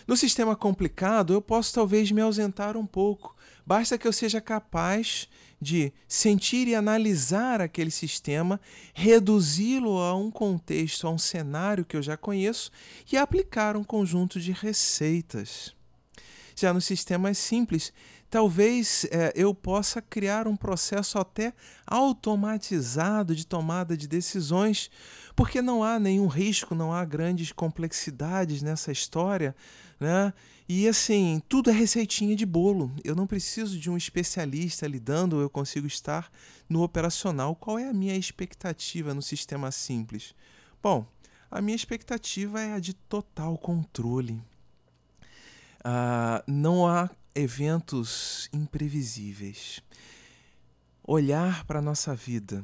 [0.05, 5.29] No sistema complicado, eu posso talvez me ausentar um pouco, basta que eu seja capaz
[5.61, 8.59] de sentir e analisar aquele sistema,
[8.93, 12.71] reduzi-lo a um contexto, a um cenário que eu já conheço
[13.11, 15.75] e aplicar um conjunto de receitas.
[16.55, 17.93] Já nos sistemas simples,
[18.29, 21.53] talvez é, eu possa criar um processo até
[21.85, 24.89] automatizado de tomada de decisões,
[25.35, 29.55] porque não há nenhum risco, não há grandes complexidades nessa história,
[29.99, 30.33] né?
[30.67, 32.91] E assim, tudo é receitinha de bolo.
[33.03, 36.31] Eu não preciso de um especialista lidando, eu consigo estar
[36.69, 37.55] no operacional.
[37.55, 40.35] Qual é a minha expectativa no sistema simples?
[40.81, 41.05] Bom,
[41.49, 44.41] a minha expectativa é a de total controle.
[45.79, 49.81] Uh, não há eventos imprevisíveis.
[51.03, 52.63] Olhar para a nossa vida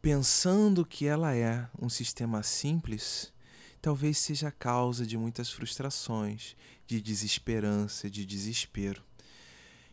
[0.00, 3.32] pensando que ela é um sistema simples
[3.80, 6.56] talvez seja a causa de muitas frustrações,
[6.86, 9.02] de desesperança, de desespero.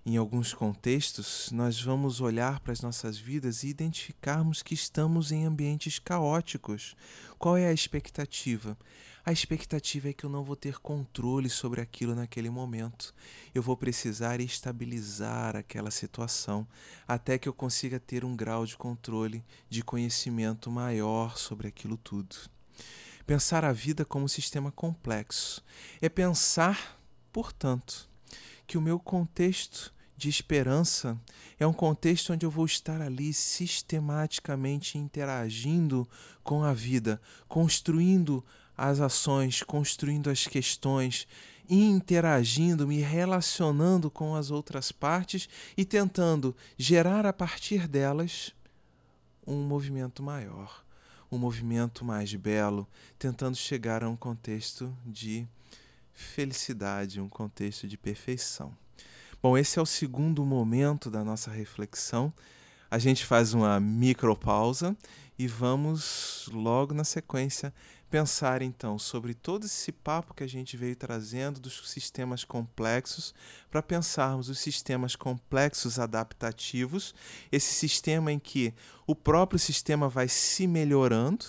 [0.08, 5.46] Em alguns contextos, nós vamos olhar para as nossas vidas e identificarmos que estamos em
[5.46, 6.96] ambientes caóticos.
[7.40, 8.78] Qual é a expectativa?
[9.26, 13.12] A expectativa é que eu não vou ter controle sobre aquilo naquele momento.
[13.56, 16.68] Eu vou precisar estabilizar aquela situação
[17.08, 22.36] até que eu consiga ter um grau de controle, de conhecimento maior sobre aquilo tudo.
[23.26, 25.64] Pensar a vida como um sistema complexo.
[26.00, 27.00] É pensar,
[27.34, 28.08] portanto,
[28.68, 31.20] que o meu contexto de esperança
[31.60, 36.08] é um contexto onde eu vou estar ali sistematicamente interagindo
[36.44, 38.46] com a vida, construindo
[38.78, 41.28] as ações, construindo as questões,
[41.68, 48.54] interagindo, me relacionando com as outras partes e tentando gerar a partir delas
[49.48, 50.85] um movimento maior
[51.32, 55.48] um movimento mais belo, tentando chegar a um contexto de
[56.14, 58.74] felicidade, um contexto de perfeição.
[59.42, 62.34] Bom, esse é o segundo momento da nossa reflexão.
[62.90, 64.96] A gente faz uma micropausa
[65.38, 67.74] e vamos logo na sequência
[68.16, 73.36] pensar então sobre todo esse papo que a gente veio trazendo dos sistemas complexos,
[73.70, 77.14] para pensarmos os sistemas complexos adaptativos,
[77.52, 78.74] esse sistema em que
[79.06, 81.44] o próprio sistema vai se melhorando,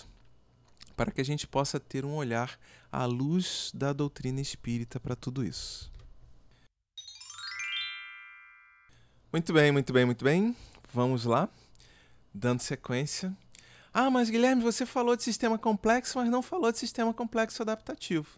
[0.97, 2.59] para que a gente possa ter um olhar
[2.91, 5.89] à luz da doutrina espírita para tudo isso.
[9.33, 10.57] Muito bem, muito bem, muito bem.
[10.93, 11.49] Vamos lá,
[12.35, 13.33] dando sequência
[13.99, 18.29] ah, mas Guilherme, você falou de sistema complexo, mas não falou de sistema complexo adaptativo.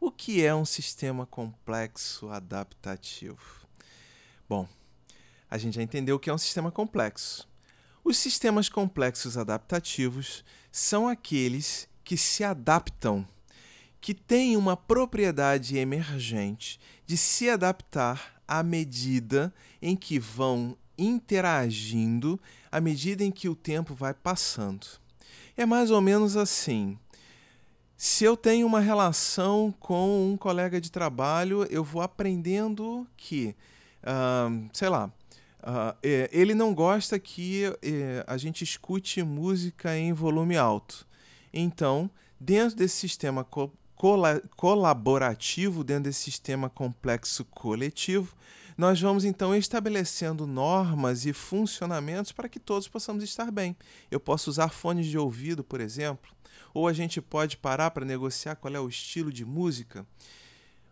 [0.00, 3.64] O que é um sistema complexo adaptativo?
[4.48, 4.68] Bom,
[5.48, 7.48] a gente já entendeu o que é um sistema complexo.
[8.02, 13.24] Os sistemas complexos adaptativos são aqueles que se adaptam,
[14.00, 22.80] que têm uma propriedade emergente de se adaptar à medida em que vão interagindo, à
[22.80, 25.03] medida em que o tempo vai passando.
[25.56, 26.98] É mais ou menos assim.
[27.96, 33.54] Se eu tenho uma relação com um colega de trabalho, eu vou aprendendo que,
[34.02, 37.78] uh, sei lá, uh, ele não gosta que uh,
[38.26, 41.06] a gente escute música em volume alto.
[41.52, 43.70] Então, dentro desse sistema co
[44.56, 48.34] colaborativo, dentro desse sistema complexo coletivo,
[48.76, 53.76] nós vamos então estabelecendo normas e funcionamentos para que todos possamos estar bem.
[54.10, 56.32] Eu posso usar fones de ouvido, por exemplo,
[56.72, 60.04] ou a gente pode parar para negociar qual é o estilo de música.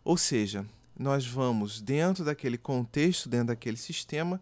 [0.05, 0.65] Ou seja,
[0.97, 4.41] nós vamos, dentro daquele contexto, dentro daquele sistema,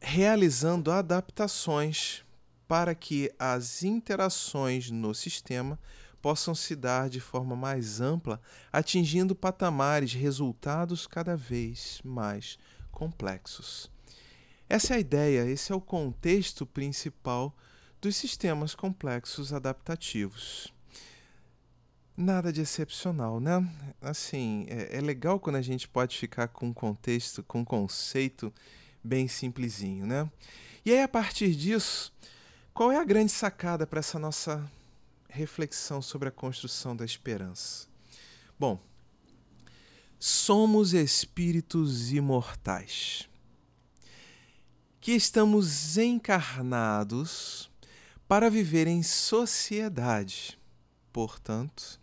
[0.00, 2.24] realizando adaptações
[2.66, 5.78] para que as interações no sistema
[6.20, 8.40] possam se dar de forma mais ampla,
[8.72, 12.58] atingindo patamares, resultados cada vez mais
[12.90, 13.90] complexos.
[14.68, 17.54] Essa é a ideia, esse é o contexto principal
[18.00, 20.72] dos sistemas complexos adaptativos.
[22.16, 23.68] Nada de excepcional, né?
[24.00, 28.52] Assim, é, é legal quando a gente pode ficar com um contexto, com um conceito
[29.04, 30.28] bem simplesinho, né?
[30.84, 32.12] E aí, a partir disso,
[32.72, 34.64] qual é a grande sacada para essa nossa
[35.36, 37.86] reflexão sobre a construção da esperança?
[38.58, 38.80] Bom,
[40.18, 43.28] somos espíritos imortais
[45.00, 47.70] que estamos encarnados
[48.26, 50.58] para viver em sociedade.
[51.12, 52.00] Portanto,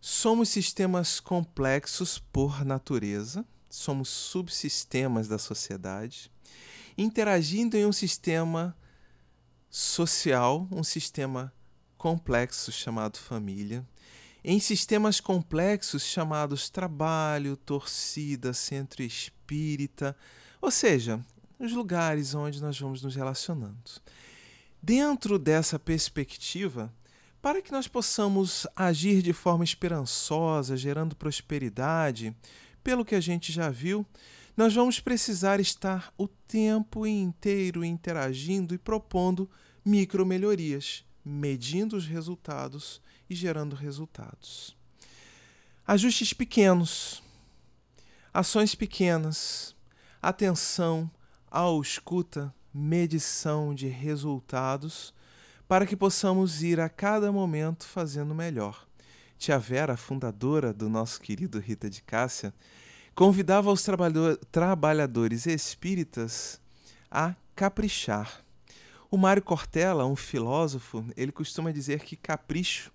[0.00, 6.32] somos sistemas complexos por natureza, somos subsistemas da sociedade,
[6.98, 8.76] interagindo em um sistema
[9.70, 11.52] social, um sistema
[12.00, 13.86] complexo chamado família,
[14.42, 20.16] em sistemas complexos chamados trabalho, torcida, centro espírita,
[20.62, 21.20] ou seja,
[21.58, 24.00] os lugares onde nós vamos nos relacionando.
[24.82, 26.90] Dentro dessa perspectiva,
[27.42, 32.34] para que nós possamos agir de forma esperançosa, gerando prosperidade,
[32.82, 34.06] pelo que a gente já viu,
[34.56, 39.50] nós vamos precisar estar o tempo inteiro interagindo e propondo
[39.84, 44.76] micromelhorias, medindo os resultados e gerando resultados.
[45.86, 47.22] Ajustes pequenos,
[48.32, 49.74] ações pequenas,
[50.22, 51.10] atenção
[51.50, 55.12] ao escuta, medição de resultados,
[55.66, 58.86] para que possamos ir a cada momento fazendo melhor.
[59.38, 62.52] Tia Vera, fundadora do nosso querido Rita de Cássia,
[63.14, 63.84] convidava os
[64.50, 66.60] trabalhadores espíritas
[67.10, 68.44] a caprichar.
[69.10, 72.92] O Mário Cortella, um filósofo, ele costuma dizer que capricho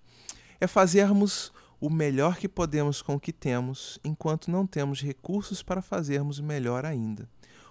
[0.58, 5.82] é fazermos o melhor que podemos com o que temos, enquanto não temos recursos para
[5.82, 7.28] fazermos melhor ainda.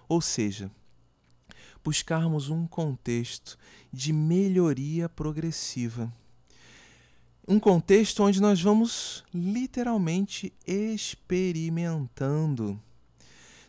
[0.08, 0.70] Ou seja,
[1.84, 3.58] buscarmos um contexto
[3.92, 6.14] de melhoria progressiva.
[7.48, 12.80] Um contexto onde nós vamos literalmente experimentando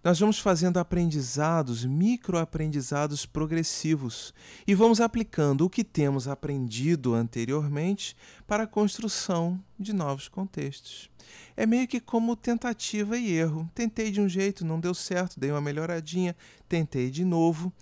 [0.06, 4.32] nós vamos fazendo aprendizados, microaprendizados progressivos
[4.64, 11.10] e vamos aplicando o que temos aprendido anteriormente para a construção de novos contextos.
[11.56, 13.68] É meio que como tentativa e erro.
[13.74, 16.36] Tentei de um jeito, não deu certo, dei uma melhoradinha,
[16.68, 17.72] tentei de novo.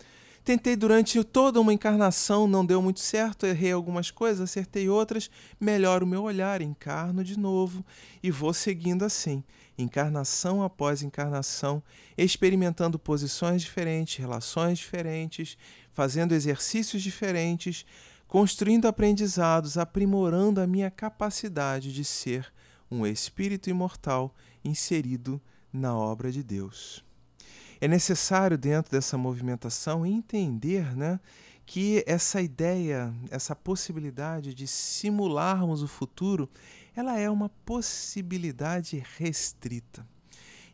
[0.43, 6.07] Tentei durante toda uma encarnação, não deu muito certo, errei algumas coisas, acertei outras, melhoro
[6.07, 7.85] o meu olhar, encarno de novo
[8.23, 9.45] e vou seguindo assim
[9.77, 11.83] encarnação após encarnação,
[12.17, 15.57] experimentando posições diferentes, relações diferentes,
[15.93, 17.85] fazendo exercícios diferentes,
[18.27, 22.53] construindo aprendizados, aprimorando a minha capacidade de ser
[22.91, 25.41] um espírito imortal inserido
[25.73, 27.05] na obra de Deus.
[27.81, 31.21] É necessário, dentro dessa movimentação, entender né,
[31.67, 36.49] que essa ideia, essa possibilidade de simularmos o futuro,
[36.95, 40.07] ela é uma possibilidade restrita.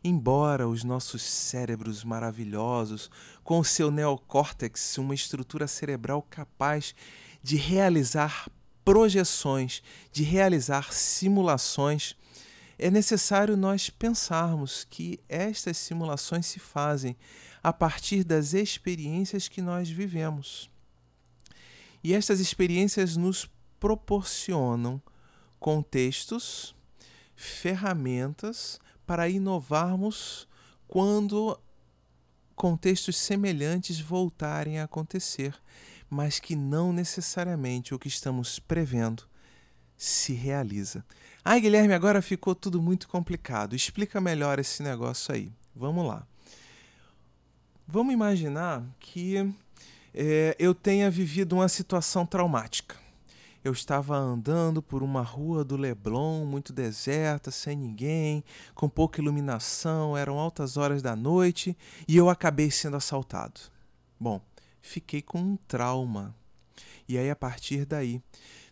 [0.03, 3.09] Embora os nossos cérebros maravilhosos,
[3.43, 6.95] com o seu neocórtex, uma estrutura cerebral capaz
[7.41, 8.49] de realizar
[8.83, 12.15] projeções, de realizar simulações,
[12.79, 17.15] é necessário nós pensarmos que estas simulações se fazem
[17.61, 20.69] a partir das experiências que nós vivemos.
[22.03, 23.47] E estas experiências nos
[23.79, 24.99] proporcionam
[25.61, 26.75] contextos,
[27.35, 30.47] ferramentas para inovarmos
[30.87, 31.57] quando
[32.55, 35.53] contextos semelhantes voltarem a acontecer,
[36.09, 39.23] mas que não necessariamente o que estamos prevendo
[39.95, 41.05] se realiza.
[41.45, 43.75] Ai, Guilherme, agora ficou tudo muito complicado.
[43.75, 45.53] Explica melhor esse negócio aí.
[45.75, 46.25] Vamos lá.
[47.87, 49.53] Vamos imaginar que
[50.11, 53.00] é, eu tenha vivido uma situação traumática.
[53.63, 58.43] Eu estava andando por uma rua do Leblon, muito deserta, sem ninguém,
[58.73, 63.61] com pouca iluminação, eram altas horas da noite e eu acabei sendo assaltado.
[64.19, 64.41] Bom,
[64.81, 66.35] fiquei com um trauma.
[67.07, 68.19] E aí, a partir daí,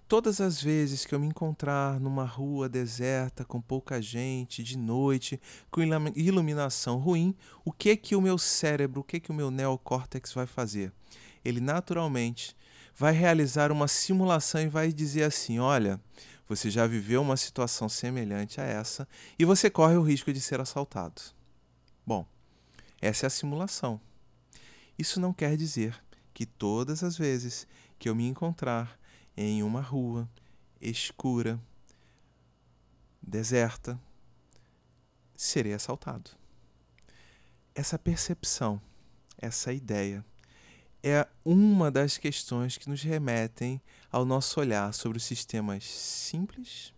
[0.08, 5.40] todas as vezes que eu me encontrar numa rua deserta, com pouca gente, de noite,
[5.70, 5.82] com
[6.16, 10.48] iluminação ruim, o que que o meu cérebro, o que que o meu neocórtex vai
[10.48, 10.92] fazer?
[11.46, 12.56] Ele naturalmente
[13.00, 16.00] vai realizar uma simulação e vai dizer assim: olha,
[16.46, 19.08] você já viveu uma situação semelhante a essa
[19.40, 21.22] e você corre o risco de ser assaltado.
[22.06, 22.28] Bom,
[23.02, 24.02] essa é a simulação.
[24.98, 25.98] Isso não quer dizer
[26.34, 27.66] que todas as vezes
[27.98, 29.00] que eu me encontrar
[29.38, 30.30] em uma rua
[30.82, 31.58] escura,
[33.22, 33.98] deserta,
[35.38, 36.32] serei assaltado.
[37.74, 38.82] Essa percepção
[39.42, 40.24] essa ideia.
[41.02, 43.82] É uma das questões que nos remetem
[44.12, 46.94] ao nosso olhar sobre os sistemas simples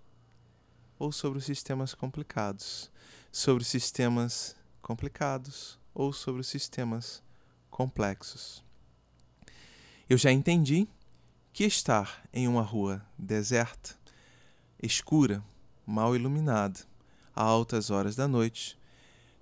[0.98, 2.92] ou sobre os sistemas complicados,
[3.32, 7.22] sobre os sistemas complicados ou sobre os sistemas
[7.70, 8.64] complexos.
[10.10, 10.88] Eu já entendi
[11.54, 13.96] que estar em uma rua deserta,
[14.82, 15.44] escura,
[15.86, 16.80] mal iluminada,
[17.36, 18.80] a altas horas da noite,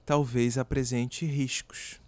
[0.05, 2.01] talvez apresente riscos.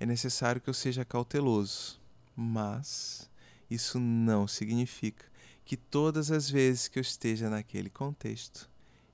[0.00, 2.00] É necessário que eu seja cauteloso,
[2.34, 3.28] mas
[3.70, 5.26] isso não significa
[5.62, 8.66] que todas as vezes que eu esteja naquele contexto,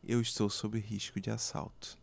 [0.07, 1.99] eu estou sob risco de assalto.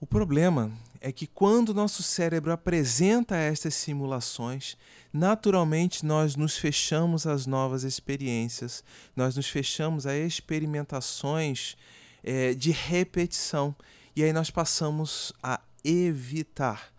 [0.00, 4.76] O problema é que quando nosso cérebro apresenta estas simulações,
[5.12, 8.82] naturalmente nós nos fechamos às novas experiências,
[9.14, 11.76] nós nos fechamos a experimentações
[12.24, 13.76] é, de repetição
[14.16, 16.97] e aí nós passamos a evitar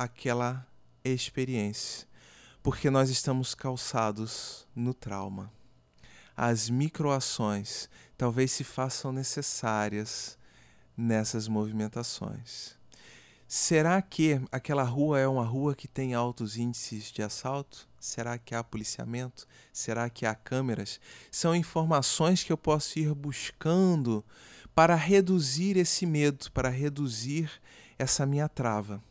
[0.00, 0.66] aquela
[1.04, 2.08] experiência,
[2.62, 5.52] porque nós estamos calçados no trauma.
[6.34, 7.86] As microações
[8.16, 10.38] talvez se façam necessárias
[10.96, 12.78] nessas movimentações.
[13.46, 17.86] Será que aquela rua é uma rua que tem altos índices de assalto?
[18.00, 19.46] Será que há policiamento?
[19.70, 20.98] Será que há câmeras?
[21.30, 24.24] São informações que eu posso ir buscando
[24.74, 27.50] para reduzir esse medo, para reduzir
[27.98, 29.02] essa minha trava.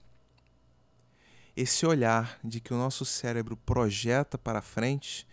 [1.62, 5.28] Esse olhar de que o nosso cérebro projeta para frente,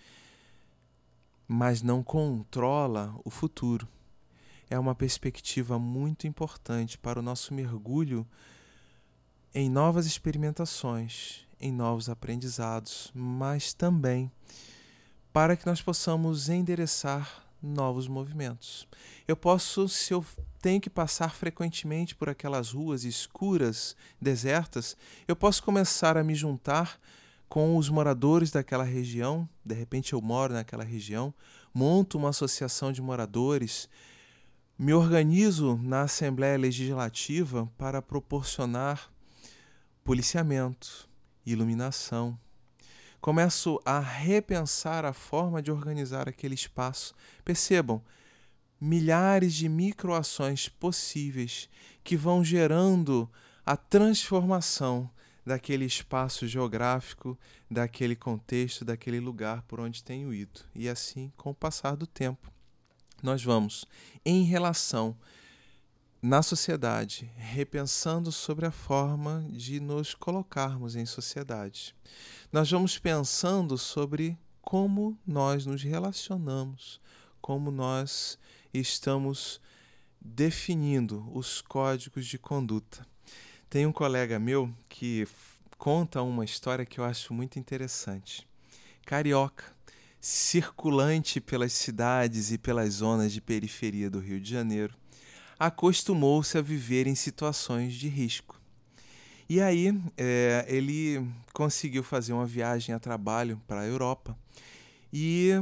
[1.47, 3.87] mas não controla o futuro.
[4.69, 8.27] É uma perspectiva muito importante para o nosso mergulho
[9.55, 14.29] em novas experimentações, em novos aprendizados, mas também
[15.33, 18.87] para que nós possamos endereçar novos movimentos.
[19.27, 20.25] Eu posso, se eu
[20.61, 24.97] tenho que passar frequentemente por aquelas ruas escuras, desertas,
[25.27, 26.99] eu posso começar a me juntar
[27.49, 29.49] com os moradores daquela região.
[29.65, 31.33] De repente eu moro naquela região,
[31.73, 33.89] monto uma associação de moradores
[34.79, 39.11] me organizo na Assembleia Legislativa para proporcionar
[40.05, 41.09] policiamento,
[41.47, 42.39] iluminação.
[43.21, 47.15] Começo a repensar a forma de organizar aquele espaço.
[47.45, 48.03] Percebam,
[48.81, 51.69] milhares de microações possíveis
[52.05, 53.31] que vão gerando
[53.65, 55.11] a transformação
[55.45, 57.39] daquele espaço geográfico,
[57.71, 60.61] daquele contexto, daquele lugar por onde tenho ido.
[60.75, 62.51] E assim, com o passar do tempo,
[63.23, 63.87] nós vamos,
[64.25, 65.17] em relação
[66.21, 71.95] na sociedade, repensando sobre a forma de nos colocarmos em sociedade.
[72.53, 77.01] Nós vamos pensando sobre como nós nos relacionamos,
[77.41, 78.39] como nós
[78.73, 79.61] estamos
[80.21, 83.07] definindo os códigos de conduta.
[83.69, 85.29] Tem um colega meu que
[85.79, 88.47] conta uma história que eu acho muito interessante.
[89.05, 89.65] Carioca,
[90.21, 94.97] circulante pelas cidades e pelas zonas de periferia do Rio de Janeiro,
[95.59, 98.61] acostumou-se a viver em situações de risco.
[99.49, 104.37] E aí é, ele conseguiu fazer uma viagem a trabalho para a Europa
[105.13, 105.53] e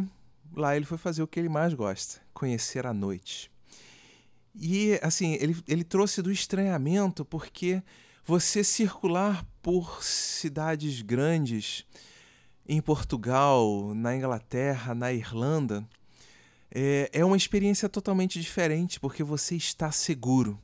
[0.55, 3.51] lá ele foi fazer o que ele mais gosta, conhecer a noite.
[4.55, 7.83] E assim, ele, ele trouxe do estranhamento porque
[8.25, 11.85] você circular por cidades grandes
[12.67, 15.87] em Portugal, na Inglaterra, na Irlanda,
[16.75, 20.61] é, é uma experiência totalmente diferente, porque você está seguro.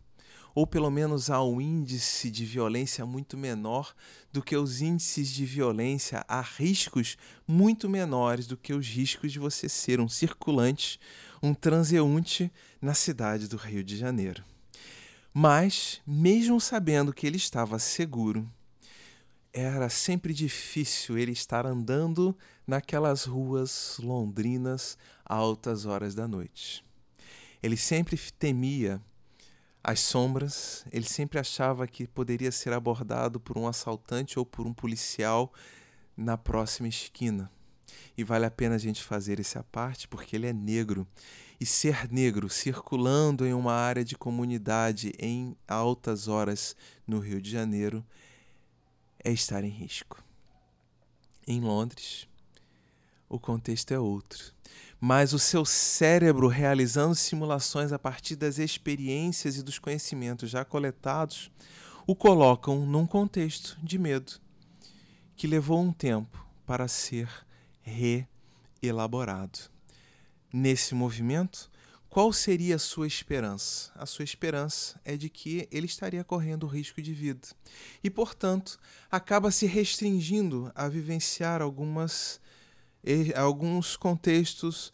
[0.52, 3.94] Ou pelo menos há um índice de violência muito menor
[4.32, 9.38] do que os índices de violência, há riscos muito menores do que os riscos de
[9.38, 10.98] você ser um circulante,
[11.40, 12.50] um transeunte
[12.82, 14.42] na cidade do Rio de Janeiro.
[15.32, 18.50] Mas, mesmo sabendo que ele estava seguro,
[19.52, 22.36] era sempre difícil ele estar andando
[22.70, 26.84] naquelas ruas londrinas a altas horas da noite.
[27.60, 29.02] Ele sempre temia
[29.82, 34.72] as sombras, ele sempre achava que poderia ser abordado por um assaltante ou por um
[34.72, 35.52] policial
[36.16, 37.50] na próxima esquina.
[38.16, 41.04] E vale a pena a gente fazer essa parte porque ele é negro.
[41.58, 47.50] E ser negro circulando em uma área de comunidade em altas horas no Rio de
[47.50, 48.06] Janeiro
[49.24, 50.22] é estar em risco.
[51.48, 52.30] Em Londres,
[53.31, 54.53] o contexto é outro.
[55.01, 61.51] Mas o seu cérebro, realizando simulações a partir das experiências e dos conhecimentos já coletados,
[62.07, 64.33] o colocam num contexto de medo
[65.37, 67.28] que levou um tempo para ser
[67.81, 69.70] reelaborado.
[70.53, 71.70] Nesse movimento,
[72.11, 73.93] qual seria a sua esperança?
[73.95, 77.47] A sua esperança é de que ele estaria correndo risco de vida
[78.03, 82.41] e, portanto, acaba se restringindo a vivenciar algumas,
[83.36, 84.92] alguns contextos,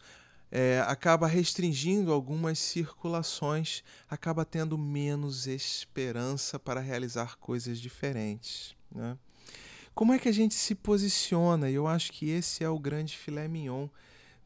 [0.51, 8.75] é, acaba restringindo algumas circulações, acaba tendo menos esperança para realizar coisas diferentes.
[8.93, 9.17] Né?
[9.93, 11.69] Como é que a gente se posiciona?
[11.69, 13.87] Eu acho que esse é o grande filé mignon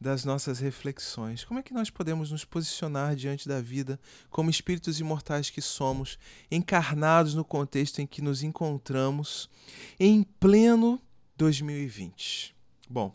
[0.00, 1.44] das nossas reflexões.
[1.44, 6.18] Como é que nós podemos nos posicionar diante da vida como espíritos imortais que somos,
[6.50, 9.48] encarnados no contexto em que nos encontramos
[10.00, 11.00] em pleno
[11.36, 12.54] 2020?
[12.90, 13.14] Bom,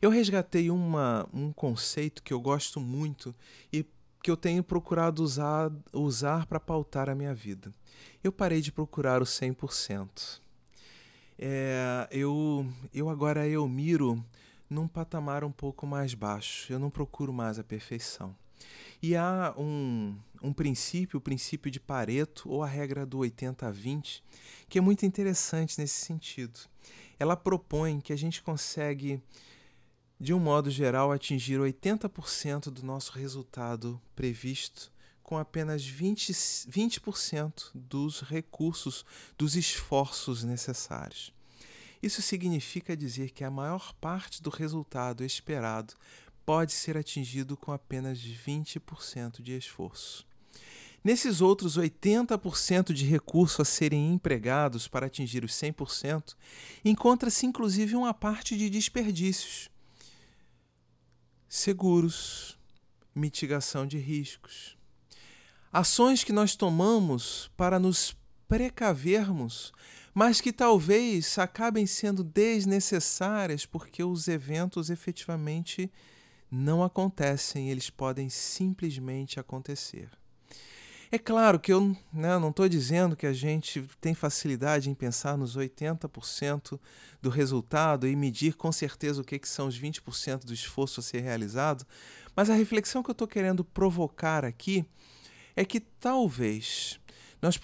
[0.00, 3.34] eu resgatei uma, um conceito que eu gosto muito
[3.72, 3.84] e
[4.22, 7.72] que eu tenho procurado usar, usar para pautar a minha vida.
[8.22, 10.40] Eu parei de procurar o 100%.
[11.38, 14.24] É, eu, eu agora eu miro
[14.68, 16.72] num patamar um pouco mais baixo.
[16.72, 18.34] Eu não procuro mais a perfeição.
[19.02, 23.70] E há um, um princípio, o princípio de Pareto, ou a regra do 80 a
[23.70, 24.24] 20,
[24.68, 26.60] que é muito interessante nesse sentido.
[27.18, 29.22] Ela propõe que a gente consegue,
[30.24, 34.90] de um modo geral, atingir 80% do nosso resultado previsto
[35.22, 37.02] com apenas 20%, 20
[37.74, 39.04] dos recursos,
[39.36, 41.30] dos esforços necessários.
[42.02, 45.92] Isso significa dizer que a maior parte do resultado esperado
[46.46, 50.26] pode ser atingido com apenas 20% de esforço.
[51.04, 56.34] Nesses outros 80% de recursos a serem empregados para atingir os 100%,
[56.82, 59.73] encontra-se inclusive uma parte de desperdícios.
[61.56, 62.58] Seguros,
[63.14, 64.76] mitigação de riscos.
[65.72, 68.16] Ações que nós tomamos para nos
[68.48, 69.72] precavermos
[70.12, 75.92] mas que talvez acabem sendo desnecessárias porque os eventos efetivamente
[76.50, 80.10] não acontecem, eles podem simplesmente acontecer.
[81.14, 85.38] É claro que eu né, não estou dizendo que a gente tem facilidade em pensar
[85.38, 86.76] nos 80%
[87.22, 91.02] do resultado e medir com certeza o que, que são os 20% do esforço a
[91.04, 91.86] ser realizado,
[92.34, 94.84] mas a reflexão que eu estou querendo provocar aqui
[95.54, 96.98] é que talvez
[97.40, 97.56] nós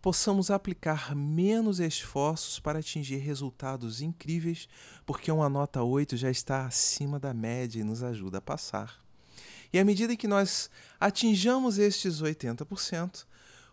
[0.00, 4.68] possamos aplicar menos esforços para atingir resultados incríveis,
[5.04, 9.01] porque uma nota 8 já está acima da média e nos ajuda a passar.
[9.72, 10.70] E à medida que nós
[11.00, 13.24] atinjamos estes 80%,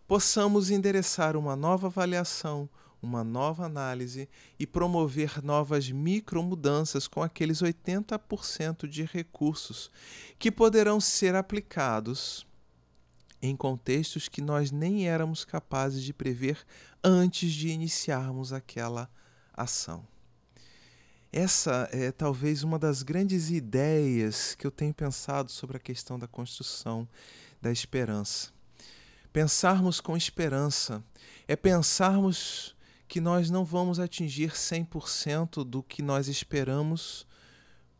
[0.08, 2.68] possamos endereçar uma nova avaliação,
[3.02, 4.28] uma nova análise
[4.58, 9.90] e promover novas micromudanças com aqueles 80% de recursos
[10.38, 12.46] que poderão ser aplicados
[13.42, 16.58] em contextos que nós nem éramos capazes de prever
[17.02, 19.10] antes de iniciarmos aquela
[19.54, 20.09] ação.
[21.32, 26.26] Essa é talvez uma das grandes ideias que eu tenho pensado sobre a questão da
[26.26, 27.08] construção
[27.62, 28.50] da esperança.
[29.32, 31.04] Pensarmos com esperança
[31.46, 32.74] é pensarmos
[33.06, 37.26] que nós não vamos atingir 100% do que nós esperamos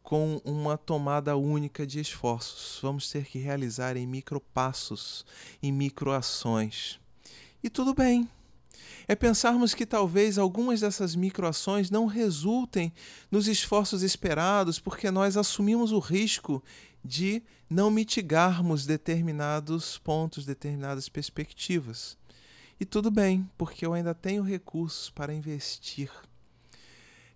[0.03, 2.81] com uma tomada única de esforços.
[2.83, 5.25] Vamos ter que realizar em micropassos,
[5.63, 6.99] em microações.
[7.63, 8.29] E tudo bem.
[9.07, 12.93] É pensarmos que talvez algumas dessas microações não resultem
[13.31, 16.63] nos esforços esperados porque nós assumimos o risco
[17.05, 22.17] de não mitigarmos determinados pontos, determinadas perspectivas.
[22.79, 26.11] E tudo bem, porque eu ainda tenho recursos para investir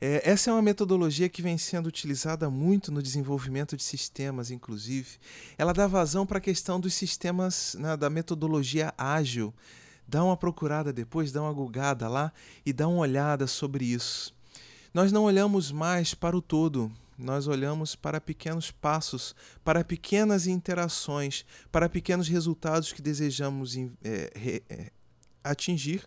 [0.06, 5.18] é, essa é uma metodologia que vem sendo utilizada muito no desenvolvimento de sistemas, inclusive.
[5.56, 9.54] Ela dá vazão para a questão dos sistemas, né, da metodologia ágil.
[10.06, 12.32] Dá uma procurada depois, dá uma gulgada lá
[12.64, 14.34] e dá uma olhada sobre isso.
[14.92, 21.44] Nós não olhamos mais para o todo, nós olhamos para pequenos passos, para pequenas interações,
[21.70, 24.90] para pequenos resultados que desejamos é, é,
[25.42, 26.06] atingir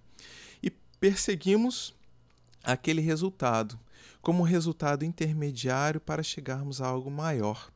[0.62, 0.70] e
[1.00, 1.94] perseguimos
[2.64, 3.80] aquele resultado
[4.22, 7.72] como resultado intermediário para chegarmos a algo maior.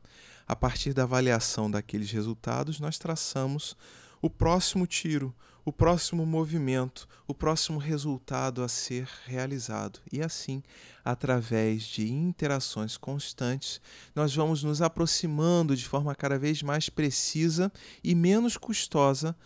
[0.46, 3.76] A partir da avaliação daqueles resultados, nós traçamos
[4.20, 5.34] o próximo tiro,
[5.64, 10.00] o próximo movimento, o próximo resultado a ser realizado.
[10.12, 10.62] E assim,
[11.04, 13.80] através de interações constantes,
[14.14, 17.72] nós vamos nos aproximando de forma cada vez mais precisa
[18.02, 19.36] e menos custosa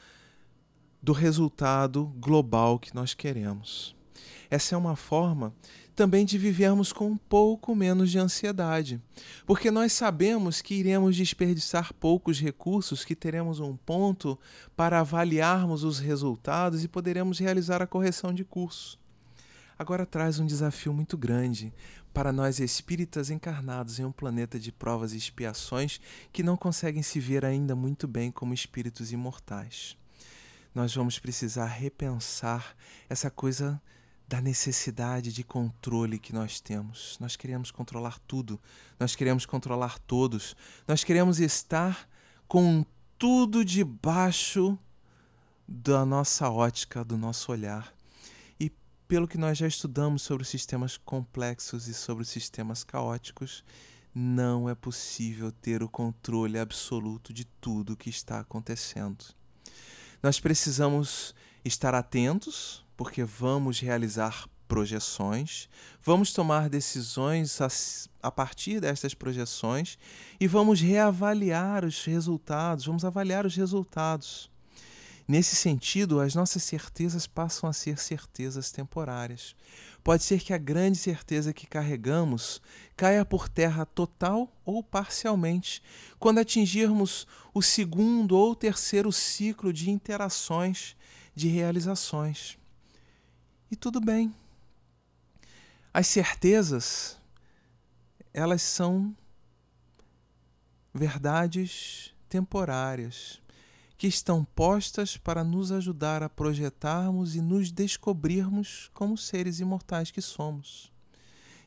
[1.03, 3.95] do resultado global que nós queremos.
[4.51, 5.55] Essa é uma forma
[5.97, 9.01] também de vivermos com um pouco menos de ansiedade,
[9.47, 14.39] porque nós sabemos que iremos desperdiçar poucos recursos, que teremos um ponto
[14.77, 18.99] para avaliarmos os resultados e poderemos realizar a correção de curso.
[19.79, 21.73] agora traz um desafio muito grande
[22.13, 26.01] para nós espíritas encarnados em um planeta de provas e expiações
[26.33, 29.97] que não conseguem se ver ainda muito bem como espíritos imortais.
[30.75, 32.75] Nós vamos precisar repensar
[33.09, 33.81] essa coisa
[34.29, 37.17] da necessidade de controle que nós temos.
[37.21, 38.61] Nós queremos controlar tudo,
[38.99, 42.09] nós queremos controlar todos, nós queremos estar
[42.49, 42.85] com
[43.19, 44.79] tudo debaixo
[45.67, 47.97] da nossa ótica, do nosso olhar
[49.09, 53.65] pelo que nós já estudamos sobre os sistemas complexos e sobre os sistemas caóticos,
[54.15, 59.25] não é possível ter o controle absoluto de tudo que está acontecendo.
[60.23, 61.35] Nós precisamos
[61.65, 65.69] estar atentos, porque vamos realizar projeções,
[66.03, 67.69] vamos tomar decisões a,
[68.23, 69.99] a, partir destas projeções
[70.41, 74.51] e vamos reavaliar os resultados, vamos avaliar os resultados.
[75.29, 79.57] Nesse sentido, as nossas certezas passam a ser certezas temporárias.
[80.05, 82.63] Pode ser que a grande certeza que carregamos
[82.97, 85.83] caia por terra total ou parcialmente
[86.17, 90.95] quando atingirmos o segundo ou terceiro ciclo de interações,
[91.35, 92.57] de realizações.
[93.71, 94.35] E tudo bem.
[95.93, 97.17] As certezas,
[98.33, 99.17] elas são
[100.95, 103.41] verdades temporárias
[103.97, 110.21] que estão postas para nos ajudar a projetarmos e nos descobrirmos como seres imortais que
[110.21, 110.93] somos.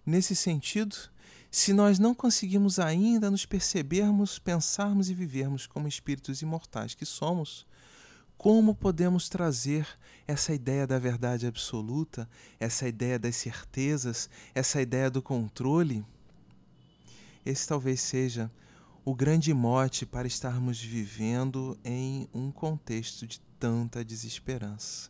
[0.05, 0.95] Nesse sentido,
[1.51, 7.65] se nós não conseguimos ainda nos percebermos, pensarmos e vivermos como espíritos imortais que somos,
[8.39, 9.85] como podemos trazer
[10.25, 16.05] essa ideia da verdade absoluta, essa ideia das certezas, essa ideia do controle?
[17.45, 18.49] Esse talvez seja
[19.03, 25.09] o grande mote para estarmos vivendo em um contexto de tanta desesperança.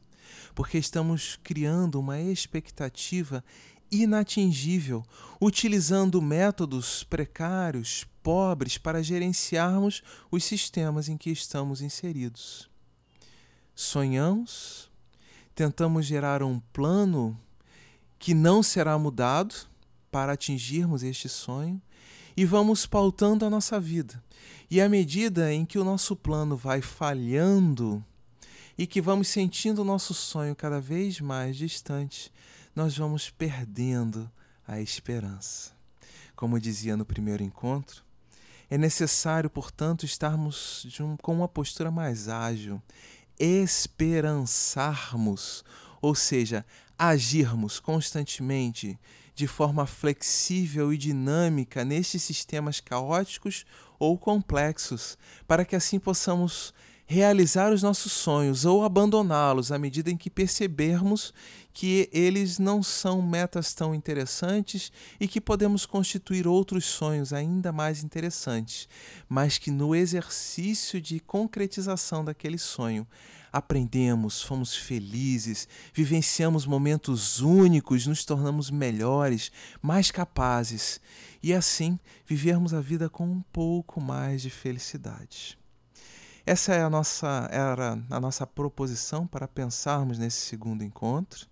[0.56, 3.44] Porque estamos criando uma expectativa
[3.92, 5.06] inatingível,
[5.40, 10.02] utilizando métodos precários, pobres, para gerenciarmos
[10.32, 12.69] os sistemas em que estamos inseridos.
[13.82, 14.92] Sonhamos,
[15.56, 17.40] tentamos gerar um plano
[18.20, 19.56] que não será mudado
[20.12, 21.82] para atingirmos este sonho
[22.36, 24.22] e vamos pautando a nossa vida.
[24.70, 28.04] E à medida em que o nosso plano vai falhando
[28.78, 32.34] e que vamos sentindo o nosso sonho cada vez mais distante,
[32.76, 34.30] nós vamos perdendo
[34.68, 35.72] a esperança.
[36.36, 38.04] Como dizia no primeiro encontro,
[38.70, 42.80] é necessário, portanto, estarmos um, com uma postura mais ágil,
[43.40, 45.64] esperançarmos,
[46.02, 46.66] ou seja,
[46.98, 49.00] agirmos constantemente
[49.34, 53.66] de forma flexível e dinâmica nestes sistemas caóticos
[53.98, 55.18] ou complexos,
[55.48, 56.74] para que assim possamos
[57.12, 61.34] realizar os nossos sonhos ou abandoná-los à medida em que percebermos
[61.74, 68.04] que eles não são metas tão interessantes e que podemos constituir outros sonhos ainda mais
[68.04, 68.88] interessantes,
[69.28, 73.08] mas que no exercício de concretização daquele sonho
[73.52, 81.02] aprendemos, fomos felizes, vivenciamos momentos únicos, nos tornamos melhores, mais capazes
[81.42, 85.59] e assim vivermos a vida com um pouco mais de felicidade.
[86.46, 91.48] Essa é a nossa, era a nossa proposição para pensarmos nesse segundo encontro.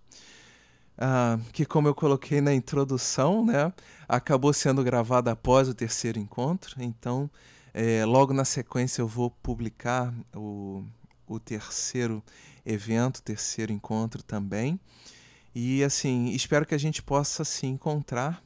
[0.98, 3.72] Uh, que, como eu coloquei na introdução, né,
[4.08, 6.82] acabou sendo gravada após o terceiro encontro.
[6.82, 7.30] Então,
[7.72, 10.82] é, logo na sequência, eu vou publicar o,
[11.28, 12.20] o terceiro
[12.66, 14.80] evento, terceiro encontro também.
[15.54, 18.42] E assim, espero que a gente possa se encontrar.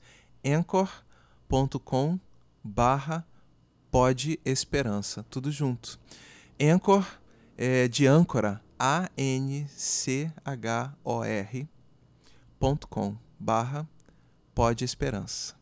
[1.55, 2.19] anchor.com
[2.63, 3.25] barra
[4.45, 6.01] Esperança, tudo junto.
[6.61, 7.07] Anchor
[7.57, 9.69] é de âncora, A-N-C-H-O-R
[13.39, 13.89] barra
[14.53, 15.55] Pode Esperança.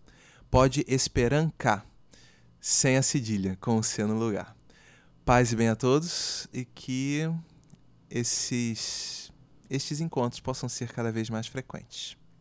[0.51, 1.85] Pode Esperanca,
[2.59, 4.57] sem a cedilha, com o C no lugar.
[5.27, 7.31] Paz e bem a todos e que
[8.11, 9.31] esses,
[9.69, 12.17] estes encontros possam ser cada vez mais frequentes.